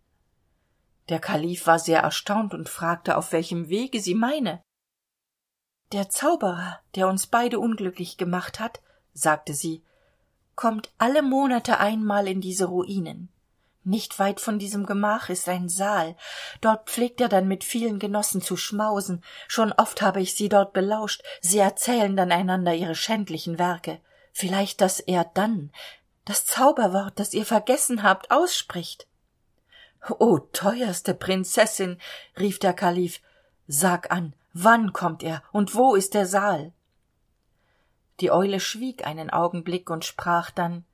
Der 1.09 1.19
kalif 1.19 1.67
war 1.67 1.81
sehr 1.81 2.01
erstaunt 2.01 2.55
und 2.55 2.69
fragte 2.69 3.17
auf 3.17 3.33
welchem 3.33 3.69
wege 3.69 4.01
sie 4.01 4.15
meine. 4.15 4.63
Der 5.91 6.09
zauberer 6.09 6.79
der 6.95 7.09
uns 7.09 7.27
beide 7.27 7.59
unglücklich 7.59 8.17
gemacht 8.17 8.61
hat 8.61 8.81
sagte 9.13 9.55
sie 9.55 9.83
kommt 10.55 10.93
alle 10.99 11.23
monate 11.23 11.81
einmal 11.81 12.29
in 12.29 12.41
diese 12.41 12.67
ruinen 12.67 13.32
nicht 13.85 14.19
weit 14.19 14.41
von 14.41 14.59
diesem 14.59 14.87
gemach 14.87 15.29
ist 15.29 15.49
ein 15.49 15.69
saal. 15.69 16.17
Dort 16.61 16.89
pflegt 16.89 17.21
er 17.21 17.29
dann 17.29 17.49
mit 17.49 17.65
vielen 17.65 17.99
genossen 17.99 18.41
zu 18.41 18.57
schmausen. 18.57 19.25
Schon 19.49 19.73
oft 19.73 20.03
habe 20.03 20.21
ich 20.21 20.35
sie 20.35 20.49
dort 20.49 20.73
belauscht. 20.73 21.23
Sie 21.41 21.59
erzählen 21.59 22.17
dann 22.17 22.33
einander 22.33 22.75
ihre 22.75 22.95
schändlichen 22.95 23.59
werke. 23.59 24.01
Vielleicht 24.33 24.81
dass 24.81 25.01
er 25.01 25.25
dann 25.25 25.73
das 26.25 26.47
zauberwort 26.47 27.19
das 27.19 27.35
ihr 27.35 27.45
vergessen 27.45 28.03
habt 28.03 28.31
ausspricht. 28.31 29.07
O 30.19 30.39
teuerste 30.39 31.15
prinzessin 31.15 31.99
rief 32.39 32.59
der 32.59 32.73
kalif 32.73 33.21
sag 33.67 34.11
an 34.11 34.35
wann 34.53 34.93
kommt 34.93 35.23
er 35.23 35.43
und 35.53 35.75
wo 35.75 35.95
ist 35.95 36.15
der 36.15 36.27
saal? 36.27 36.73
Die 38.21 38.31
eule 38.31 38.61
schwieg 38.61 39.07
einen 39.07 39.31
augenblick 39.31 39.91
und 39.91 40.05
sprach 40.05 40.51
dann 40.51 40.85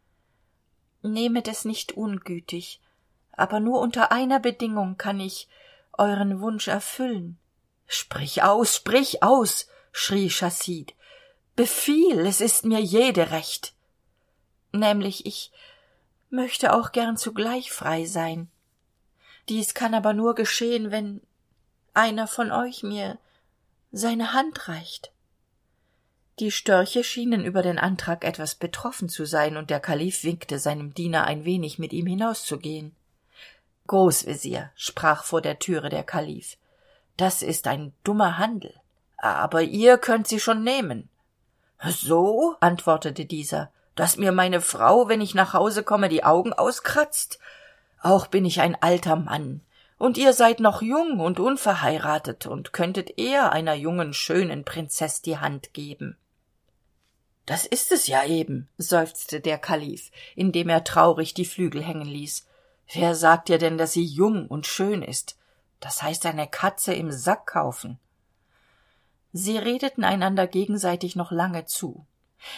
nehmet 1.02 1.48
es 1.48 1.64
nicht 1.64 1.92
ungütig 1.92 2.80
aber 3.38 3.60
nur 3.60 3.80
unter 3.80 4.10
einer 4.10 4.40
bedingung 4.40 4.98
kann 4.98 5.20
ich 5.20 5.48
euren 5.92 6.40
wunsch 6.40 6.66
erfüllen. 6.66 7.38
Sprich 7.86 8.42
aus 8.42 8.76
sprich 8.76 9.22
aus 9.22 9.68
schrie 9.92 10.28
chasid 10.28 10.94
befiehl 11.54 12.26
es 12.26 12.40
ist 12.40 12.64
mir 12.64 12.80
jede 12.80 13.30
recht. 13.30 13.74
Nämlich 14.72 15.24
ich 15.24 15.52
möchte 16.30 16.74
auch 16.74 16.92
gern 16.92 17.16
zugleich 17.16 17.70
frei 17.70 18.04
sein. 18.04 18.50
Dies 19.48 19.72
kann 19.72 19.94
aber 19.94 20.12
nur 20.12 20.34
geschehen 20.34 20.90
wenn 20.90 21.22
einer 21.94 22.26
von 22.26 22.50
euch 22.50 22.82
mir 22.82 23.18
seine 23.92 24.32
hand 24.32 24.68
reicht 24.68 25.12
die 26.40 26.50
störche 26.50 27.02
schienen 27.02 27.44
über 27.44 27.62
den 27.62 27.78
antrag 27.78 28.24
etwas 28.24 28.54
betroffen 28.54 29.08
zu 29.08 29.24
sein 29.24 29.56
und 29.56 29.70
der 29.70 29.80
kalif 29.80 30.24
winkte 30.24 30.58
seinem 30.58 30.94
diener 30.94 31.24
ein 31.24 31.44
wenig 31.44 31.78
mit 31.78 31.92
ihm 31.92 32.06
hinauszugehen. 32.06 32.94
Großvezier 33.86 34.70
sprach 34.76 35.24
vor 35.24 35.40
der 35.40 35.58
türe 35.58 35.88
der 35.88 36.04
kalif 36.04 36.56
das 37.16 37.42
ist 37.42 37.66
ein 37.66 37.92
dummer 38.04 38.38
handel 38.38 38.72
aber 39.16 39.62
ihr 39.62 39.98
könnt 39.98 40.28
sie 40.28 40.38
schon 40.38 40.62
nehmen. 40.62 41.08
So 41.84 42.54
antwortete 42.60 43.24
dieser 43.24 43.70
dass 43.96 44.16
mir 44.16 44.30
meine 44.30 44.60
frau 44.60 45.08
wenn 45.08 45.20
ich 45.20 45.34
nach 45.34 45.54
hause 45.54 45.82
komme 45.82 46.08
die 46.08 46.22
augen 46.22 46.52
auskratzt. 46.52 47.40
Auch 48.00 48.28
bin 48.28 48.44
ich 48.44 48.60
ein 48.60 48.80
alter 48.80 49.16
mann 49.16 49.60
und 49.98 50.16
ihr 50.16 50.32
seid 50.32 50.60
noch 50.60 50.82
jung 50.82 51.18
und 51.18 51.40
unverheiratet 51.40 52.46
und 52.46 52.72
könntet 52.72 53.18
eher 53.18 53.50
einer 53.50 53.74
jungen 53.74 54.14
schönen 54.14 54.64
prinzeß 54.64 55.22
die 55.22 55.38
hand 55.38 55.74
geben 55.74 56.16
das 57.48 57.64
ist 57.64 57.92
es 57.92 58.06
ja 58.08 58.26
eben 58.26 58.68
seufzte 58.76 59.40
der 59.40 59.56
kalif 59.56 60.10
indem 60.36 60.68
er 60.68 60.84
traurig 60.84 61.32
die 61.32 61.46
flügel 61.46 61.82
hängen 61.82 62.06
ließ. 62.06 62.46
Wer 62.92 63.14
sagt 63.14 63.48
dir 63.48 63.56
denn 63.56 63.78
dass 63.78 63.92
sie 63.92 64.04
jung 64.04 64.46
und 64.48 64.66
schön 64.66 65.00
ist? 65.00 65.38
Das 65.80 66.02
heißt 66.02 66.26
eine 66.26 66.46
katze 66.46 66.92
im 66.92 67.10
sack 67.10 67.46
kaufen. 67.46 67.98
Sie 69.32 69.56
redeten 69.56 70.04
einander 70.04 70.46
gegenseitig 70.46 71.16
noch 71.16 71.30
lange 71.30 71.64
zu. 71.64 72.04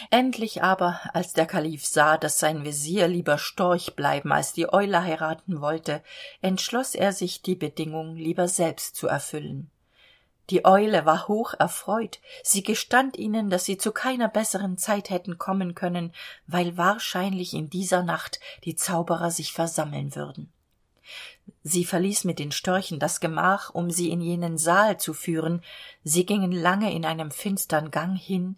Endlich 0.09 0.61
aber 0.61 0.99
als 1.13 1.31
der 1.31 1.45
kalif 1.45 1.85
sah 1.85 2.17
dass 2.17 2.39
sein 2.39 2.65
vezier 2.65 3.07
lieber 3.07 3.37
storch 3.37 3.95
bleiben 3.95 4.33
als 4.33 4.51
die 4.51 4.71
eule 4.71 5.03
heiraten 5.03 5.61
wollte 5.61 6.03
entschloss 6.41 6.95
er 6.95 7.13
sich 7.13 7.41
die 7.41 7.55
bedingung 7.55 8.15
lieber 8.17 8.49
selbst 8.49 8.97
zu 8.97 9.07
erfüllen 9.07 9.71
die 10.49 10.65
eule 10.65 11.05
war 11.05 11.27
hoch 11.27 11.53
erfreut. 11.57 12.19
Sie 12.43 12.63
gestand 12.63 13.17
ihnen 13.17 13.49
dass 13.49 13.65
sie 13.65 13.77
zu 13.77 13.91
keiner 13.91 14.27
besseren 14.27 14.77
zeit 14.77 15.09
hätten 15.09 15.37
kommen 15.37 15.75
können 15.75 16.13
weil 16.47 16.77
wahrscheinlich 16.77 17.53
in 17.53 17.69
dieser 17.69 18.03
nacht 18.03 18.39
die 18.63 18.75
zauberer 18.75 19.31
sich 19.31 19.53
versammeln 19.53 20.15
würden. 20.15 20.51
Sie 21.63 21.85
verließ 21.85 22.23
mit 22.23 22.39
den 22.39 22.51
störchen 22.51 22.99
das 22.99 23.19
gemach 23.19 23.69
um 23.73 23.91
sie 23.91 24.09
in 24.09 24.21
jenen 24.21 24.57
saal 24.57 24.99
zu 24.99 25.13
führen. 25.13 25.61
Sie 26.03 26.25
gingen 26.25 26.51
lange 26.51 26.93
in 26.93 27.05
einem 27.05 27.31
finstern 27.31 27.91
gang 27.91 28.17
hin 28.17 28.57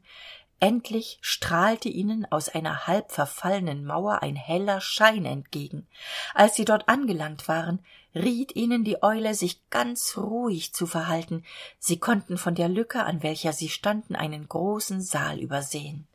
endlich 0.64 1.18
strahlte 1.20 1.90
ihnen 1.90 2.26
aus 2.32 2.48
einer 2.48 2.88
halb 2.88 3.12
verfallenen 3.12 3.84
mauer 3.84 4.24
ein 4.24 4.38
heller 4.38 4.80
schein 4.80 5.26
entgegen. 5.26 5.88
Als 6.34 6.56
sie 6.56 6.64
dort 6.64 6.88
angelangt 6.88 7.50
waren 7.50 7.84
riet 8.16 8.56
ihnen 8.56 8.86
die 8.86 9.04
eule 9.04 9.34
sich 9.34 9.70
ganz 9.72 10.16
ruhig 10.16 10.74
zu 10.74 10.88
verhalten. 10.88 11.44
Sie 11.80 12.00
konnten 12.00 12.38
von 12.38 12.56
der 12.56 12.70
lücke 12.70 13.04
an 13.04 13.24
welcher 13.24 13.52
sie 13.52 13.68
standen 13.68 14.16
einen 14.16 14.48
großen 14.48 15.02
saal 15.02 15.38
übersehen. 15.40 16.08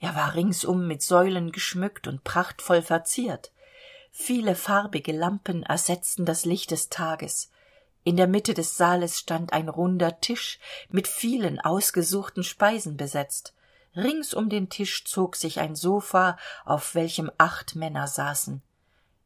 Er 0.00 0.16
war 0.16 0.34
ringsum 0.34 0.88
mit 0.88 1.00
säulen 1.00 1.52
geschmückt 1.52 2.08
und 2.08 2.24
prachtvoll 2.24 2.82
verziert. 2.82 3.52
Viele 4.10 4.56
farbige 4.56 5.12
lampen 5.12 5.62
ersetzten 5.62 6.24
das 6.24 6.44
licht 6.44 6.72
des 6.72 6.88
tages. 6.88 7.52
In 8.02 8.16
der 8.16 8.26
mitte 8.26 8.54
des 8.54 8.76
saales 8.76 9.20
stand 9.20 9.52
ein 9.52 9.68
runder 9.68 10.20
tisch 10.20 10.58
mit 10.88 11.06
vielen 11.06 11.60
ausgesuchten 11.60 12.42
speisen 12.42 12.96
besetzt 12.96 13.54
rings 13.96 14.34
um 14.34 14.48
den 14.48 14.68
tisch 14.68 15.04
zog 15.04 15.36
sich 15.36 15.60
ein 15.60 15.74
sofa 15.74 16.36
auf 16.64 16.94
welchem 16.94 17.30
acht 17.38 17.76
männer 17.76 18.06
saßen. 18.06 18.62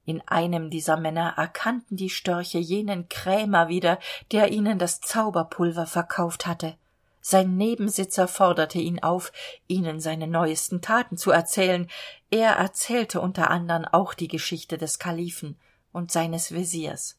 In 0.05 0.21
einem 0.27 0.71
dieser 0.71 0.97
männer 0.97 1.35
erkannten 1.37 1.97
die 1.97 2.11
störche 2.11 2.59
jenen 2.59 3.09
krämer 3.09 3.69
wieder 3.69 3.99
der 4.33 4.51
ihnen 4.51 4.79
das 4.79 5.01
zauberpulver 5.01 5.87
verkauft 5.87 6.47
hatte. 6.47 6.77
Sein 7.21 7.57
nebensitzer 7.57 8.27
forderte 8.27 8.79
ihn 8.79 9.01
auf 9.01 9.33
ihnen 9.69 10.01
seine 10.01 10.27
neuesten 10.27 10.81
taten 10.81 11.17
zu 11.17 11.31
erzählen. 11.31 11.89
Er 12.31 12.53
erzählte 12.55 13.21
unter 13.21 13.49
andern 13.51 13.85
auch 13.85 14.15
die 14.15 14.29
geschichte 14.29 14.77
des 14.77 14.99
kalifen 14.99 15.57
und 15.93 16.11
seines 16.11 16.53
veziers 16.53 17.17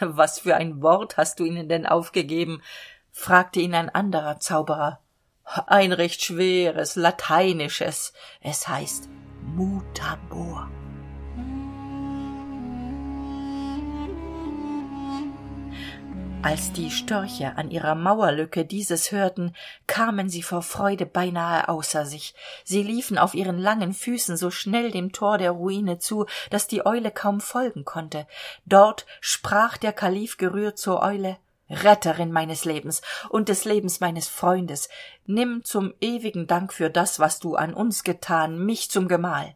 was 0.00 0.40
für 0.40 0.56
ein 0.56 0.82
wort 0.82 1.16
hast 1.16 1.40
du 1.40 1.44
ihnen 1.44 1.68
denn 1.68 1.86
aufgegeben? 1.86 2.62
fragte 3.12 3.60
ihn 3.60 3.74
ein 3.74 3.88
anderer 3.88 4.38
zauberer 4.40 5.00
ein 5.66 5.92
recht 5.92 6.22
schweres 6.22 6.96
lateinisches. 6.96 8.12
Es 8.40 8.68
heißt 8.68 9.08
mutabor. 9.42 10.68
Als 16.42 16.70
die 16.70 16.92
störche 16.92 17.56
an 17.56 17.72
ihrer 17.72 17.96
mauerlücke 17.96 18.64
dieses 18.64 19.10
hörten 19.10 19.52
kamen 19.88 20.28
sie 20.28 20.42
vor 20.42 20.62
freude 20.62 21.04
beinahe 21.04 21.68
außer 21.68 22.06
sich. 22.06 22.36
Sie 22.62 22.84
liefen 22.84 23.18
auf 23.18 23.34
ihren 23.34 23.58
langen 23.58 23.92
füßen 23.92 24.36
so 24.36 24.52
schnell 24.52 24.92
dem 24.92 25.10
tor 25.10 25.38
der 25.38 25.50
ruine 25.50 25.98
zu 25.98 26.26
dass 26.50 26.68
die 26.68 26.86
eule 26.86 27.10
kaum 27.10 27.40
folgen 27.40 27.84
konnte. 27.84 28.28
Dort 28.64 29.06
sprach 29.20 29.76
der 29.76 29.92
kalif 29.92 30.36
gerührt 30.36 30.78
zur 30.78 31.02
eule 31.02 31.36
retterin 31.68 32.32
meines 32.32 32.64
lebens 32.64 33.02
und 33.28 33.48
des 33.48 33.64
lebens 33.64 34.00
meines 34.00 34.28
freundes. 34.28 34.88
Nimm 35.26 35.64
zum 35.64 35.94
ewigen 36.00 36.46
dank 36.46 36.72
für 36.72 36.90
das 36.90 37.18
was 37.18 37.38
du 37.38 37.56
an 37.56 37.74
uns 37.74 38.04
getan 38.04 38.64
mich 38.64 38.90
zum 38.90 39.08
gemahl. 39.08 39.54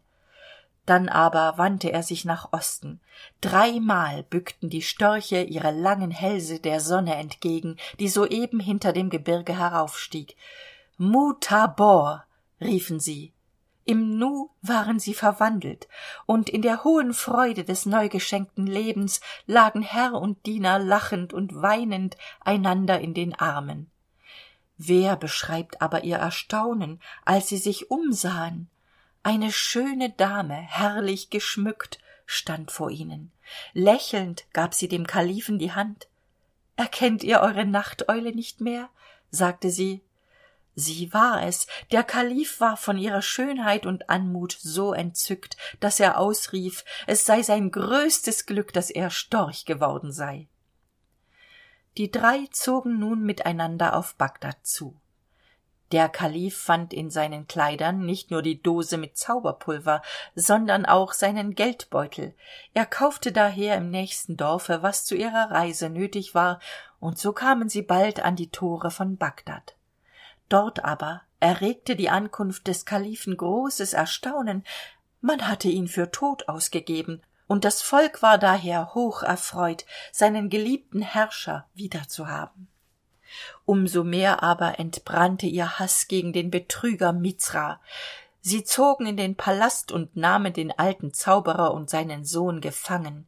Dann 0.85 1.09
aber 1.09 1.57
wandte 1.57 1.91
er 1.91 2.03
sich 2.03 2.25
nach 2.25 2.53
osten. 2.53 2.99
Dreimal 3.39 4.23
bückten 4.23 4.69
die 4.69 4.81
störche 4.81 5.41
ihre 5.41 5.71
langen 5.71 6.11
hälse 6.11 6.59
der 6.59 6.79
sonne 6.79 7.15
entgegen 7.15 7.77
die 7.99 8.07
soeben 8.07 8.59
hinter 8.59 8.91
dem 8.91 9.09
gebirge 9.09 9.57
heraufstieg. 9.57 10.35
Mutabor 10.97 12.25
riefen 12.59 12.99
sie 12.99 13.33
im 13.91 14.17
nu 14.17 14.49
waren 14.61 15.01
sie 15.01 15.13
verwandelt 15.13 15.89
und 16.25 16.49
in 16.49 16.61
der 16.61 16.85
hohen 16.85 17.13
freude 17.13 17.65
des 17.65 17.85
neugeschenkten 17.85 18.65
lebens 18.65 19.19
lagen 19.47 19.81
herr 19.81 20.13
und 20.13 20.45
diener 20.45 20.79
lachend 20.79 21.33
und 21.33 21.61
weinend 21.61 22.15
einander 22.39 23.01
in 23.01 23.13
den 23.13 23.35
armen. 23.35 23.91
Wer 24.77 25.17
beschreibt 25.17 25.81
aber 25.81 26.05
ihr 26.05 26.15
erstaunen 26.15 27.01
als 27.25 27.49
sie 27.49 27.57
sich 27.57 27.91
umsahen? 27.91 28.69
Eine 29.23 29.51
schöne 29.51 30.09
dame 30.09 30.55
herrlich 30.55 31.29
geschmückt 31.29 31.99
stand 32.25 32.71
vor 32.71 32.91
ihnen. 32.91 33.33
Lächelnd 33.73 34.45
gab 34.53 34.73
sie 34.73 34.87
dem 34.87 35.05
kalifen 35.05 35.59
die 35.59 35.73
hand. 35.73 36.07
Erkennt 36.77 37.25
ihr 37.25 37.41
eure 37.41 37.65
nachteule 37.65 38.33
nicht 38.33 38.61
mehr? 38.61 38.87
sagte 39.31 39.69
sie 39.69 40.01
sie 40.75 41.13
war 41.13 41.43
es. 41.43 41.67
Der 41.91 42.03
kalif 42.03 42.59
war 42.59 42.77
von 42.77 42.97
ihrer 42.97 43.21
schönheit 43.21 43.85
und 43.85 44.09
anmut 44.09 44.57
so 44.59 44.93
entzückt 44.93 45.57
dass 45.79 45.99
er 45.99 46.17
ausrief 46.17 46.85
es 47.07 47.25
sei 47.25 47.43
sein 47.43 47.71
größtes 47.71 48.45
glück 48.45 48.73
dass 48.73 48.89
er 48.89 49.09
storch 49.09 49.65
geworden 49.65 50.11
sei. 50.11 50.47
Die 51.97 52.09
drei 52.09 52.47
zogen 52.51 52.99
nun 52.99 53.23
miteinander 53.23 53.95
auf 53.95 54.15
bagdad 54.15 54.57
zu. 54.63 54.95
Der 55.91 56.07
kalif 56.07 56.57
fand 56.57 56.93
in 56.93 57.09
seinen 57.09 57.47
kleidern 57.47 58.05
nicht 58.05 58.31
nur 58.31 58.41
die 58.41 58.61
dose 58.61 58.97
mit 58.97 59.17
zauberpulver 59.17 60.01
sondern 60.35 60.85
auch 60.85 61.11
seinen 61.11 61.53
geldbeutel. 61.53 62.33
Er 62.73 62.85
kaufte 62.85 63.33
daher 63.33 63.75
im 63.75 63.89
nächsten 63.89 64.37
dorfe 64.37 64.83
was 64.83 65.03
zu 65.03 65.15
ihrer 65.15 65.51
reise 65.51 65.89
nötig 65.89 66.33
war 66.33 66.61
und 67.01 67.17
so 67.17 67.33
kamen 67.33 67.67
sie 67.67 67.81
bald 67.81 68.21
an 68.21 68.37
die 68.37 68.49
tore 68.49 68.89
von 68.89 69.17
bagdad 69.17 69.75
dort 70.51 70.83
aber 70.83 71.21
erregte 71.39 71.95
die 71.95 72.09
ankunft 72.09 72.67
des 72.67 72.85
kalifen 72.85 73.35
großes 73.35 73.93
erstaunen. 73.93 74.63
Man 75.21 75.47
hatte 75.47 75.67
ihn 75.67 75.87
für 75.87 76.11
tot 76.11 76.47
ausgegeben 76.47 77.21
und 77.47 77.65
das 77.65 77.81
volk 77.81 78.21
war 78.21 78.37
daher 78.37 78.93
hoch 78.93 79.23
erfreut 79.23 79.85
seinen 80.11 80.49
geliebten 80.49 81.01
herrscher 81.01 81.67
wiederzuhaben. 81.73 82.67
Um 83.65 83.87
so 83.87 84.03
mehr 84.03 84.43
aber 84.43 84.79
entbrannte 84.79 85.47
ihr 85.47 85.79
haß 85.79 86.07
gegen 86.07 86.33
den 86.33 86.51
betrüger 86.51 87.13
mizra. 87.13 87.79
Sie 88.41 88.63
zogen 88.63 89.05
in 89.05 89.17
den 89.17 89.35
palast 89.35 89.91
und 89.91 90.15
nahmen 90.15 90.53
den 90.53 90.71
alten 90.77 91.13
zauberer 91.13 91.73
und 91.73 91.89
seinen 91.89 92.25
sohn 92.25 92.61
gefangen 92.61 93.27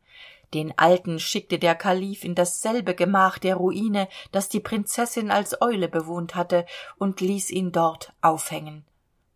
den 0.54 0.78
alten 0.78 1.20
schickte 1.20 1.60
der 1.60 1.76
kalif 1.76 2.24
in 2.24 2.36
dasselbe 2.36 2.96
gemach 2.96 3.38
der 3.38 3.56
ruine 3.56 4.08
das 4.32 4.50
die 4.50 4.60
prinzessin 4.60 5.32
als 5.32 5.62
eule 5.62 5.88
bewohnt 5.88 6.36
hatte 6.36 6.66
und 6.98 7.22
ließ 7.22 7.50
ihn 7.50 7.72
dort 7.72 8.13
aufhängen. 8.22 8.86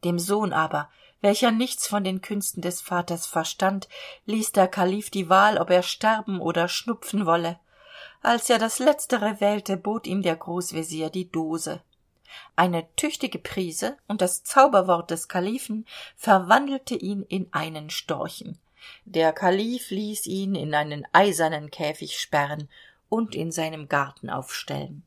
Dem 0.04 0.20
sohn 0.20 0.54
aber 0.54 0.90
welcher 1.22 1.52
nichts 1.52 1.88
von 1.88 2.04
den 2.04 2.22
künsten 2.22 2.62
des 2.62 2.82
vaters 2.82 3.26
verstand 3.26 3.88
ließ 4.26 4.52
der 4.52 4.68
kalif 4.68 5.10
die 5.10 5.30
wahl 5.30 5.58
ob 5.58 5.70
er 5.70 5.84
sterben 5.84 6.40
oder 6.40 6.68
schnupfen 6.68 7.26
wolle. 7.26 7.60
Als 8.22 8.50
er 8.50 8.60
das 8.60 8.80
letztere 8.80 9.42
wählte 9.42 9.78
bot 9.78 10.06
ihm 10.06 10.22
der 10.22 10.36
großvezier 10.36 11.10
die 11.10 11.30
dose. 11.30 11.82
Eine 12.56 12.86
tüchtige 12.96 13.40
prise 13.40 13.98
und 14.08 14.22
das 14.22 14.44
zauberwort 14.44 15.10
des 15.10 15.28
kalifen 15.28 15.88
verwandelte 16.16 16.96
ihn 16.96 17.24
in 17.24 17.48
einen 17.52 17.90
storchen 17.90 18.60
der 19.06 19.34
kalif 19.34 19.90
ließ 19.90 20.26
ihn 20.28 20.56
in 20.56 20.74
einen 20.74 21.06
eisernen 21.14 21.72
käfig 21.72 22.20
sperren 22.20 22.70
und 23.10 23.36
in 23.36 23.52
seinem 23.52 23.88
garten 23.88 24.30
aufstellen. 24.30 25.04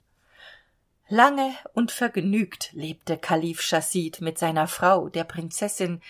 Lange 1.09 1.55
und 1.75 1.91
vergnügt 1.91 2.73
lebte 2.73 3.19
kalif 3.19 3.61
chasid 3.61 4.21
mit 4.21 4.39
seiner 4.39 4.69
frau 4.69 5.09
der 5.09 5.25
prinzessin 5.25 6.01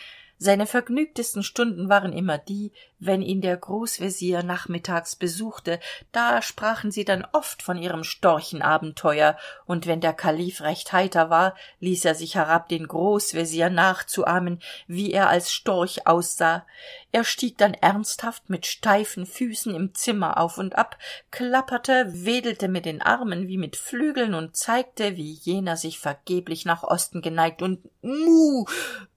seine 0.43 0.65
vergnügtesten 0.65 1.43
stunden 1.43 1.91
waren 1.91 2.15
immer 2.15 2.39
die 2.39 2.73
wenn 2.99 3.21
ihn 3.21 3.41
der 3.41 3.57
großvezier 3.57 4.43
nachmittags 4.43 5.17
besuchte. 5.17 5.81
Da 6.13 6.41
sprachen 6.41 6.91
sie 6.91 7.05
dann 7.05 7.27
oft 7.33 7.63
von 7.63 7.77
ihrem 7.77 8.05
storchenabenteuer. 8.05 9.37
Und 9.67 9.87
wenn 9.87 10.01
der 10.01 10.13
kalif 10.13 10.61
recht 10.61 10.93
heiter 10.93 11.31
war 11.31 11.55
ließ 11.81 12.07
er 12.07 12.15
sich 12.15 12.37
herab 12.37 12.69
den 12.69 12.87
großvezier 12.87 13.71
nachzuahmen 13.71 14.61
wie 14.87 15.13
er 15.13 15.29
als 15.29 15.53
storch 15.53 16.07
aussah. 16.07 16.65
Er 17.13 17.25
stieg 17.25 17.59
dann 17.59 17.75
ernsthaft 17.75 18.49
mit 18.49 18.65
steifen 18.65 19.27
füßen 19.27 19.75
im 19.75 19.95
zimmer 19.95 20.39
auf 20.39 20.57
und 20.57 20.77
ab 20.77 20.97
klapperte 21.31 22.07
wedelte 22.09 22.69
mit 22.69 22.87
den 22.87 23.03
armen 23.03 23.47
wie 23.49 23.59
mit 23.59 23.77
flügeln 23.77 24.33
und 24.33 24.57
zeigte 24.57 25.17
wie 25.17 25.33
jener 25.33 25.77
sich 25.77 25.99
vergeblich 25.99 26.65
nach 26.65 26.83
osten 26.83 27.21
geneigt. 27.21 27.61
Und 27.61 27.81
mu! 28.03 28.65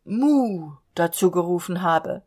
Mu 0.05 0.73
dazu 0.95 1.31
gerufen 1.31 1.81
habe. 1.81 2.21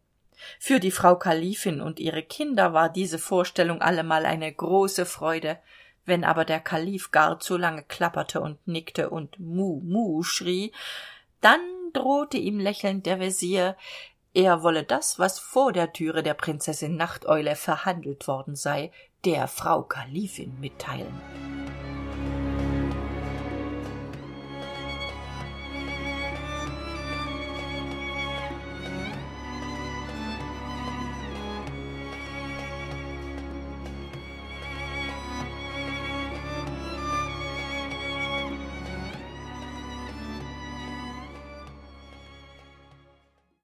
Für 0.59 0.81
die 0.81 0.91
frau 0.91 1.17
kalifin 1.17 1.81
und 1.81 1.99
ihre 1.99 2.23
kinder 2.23 2.73
war 2.73 2.89
diese 2.89 3.19
vorstellung 3.19 3.81
allemal 3.81 4.27
eine 4.27 4.53
große 4.53 5.07
freude 5.07 5.59
wenn 6.07 6.25
aber 6.25 6.45
der 6.45 6.61
kalif 6.61 7.11
gar 7.11 7.39
zu 7.41 7.57
lange 7.57 7.83
klapperte 7.83 8.41
und 8.41 8.67
nickte 8.67 9.11
und 9.11 9.39
mu 9.39 9.81
mu 9.85 10.23
schrie 10.23 10.73
dann 11.41 11.61
drohte 11.93 12.39
ihm 12.39 12.59
lächelnd 12.59 13.05
der 13.05 13.21
vezier 13.21 13.77
er 14.33 14.63
wolle 14.63 14.85
das 14.85 15.19
was 15.19 15.39
vor 15.39 15.73
der 15.73 15.93
türe 15.93 16.23
der 16.23 16.35
prinzessin 16.35 16.97
nachteule 16.97 17.57
verhandelt 17.57 18.27
worden 18.29 18.55
sei 18.55 18.93
der 19.25 19.49
frau 19.49 19.83
kalifin 19.83 20.59
mitteilen 20.61 21.21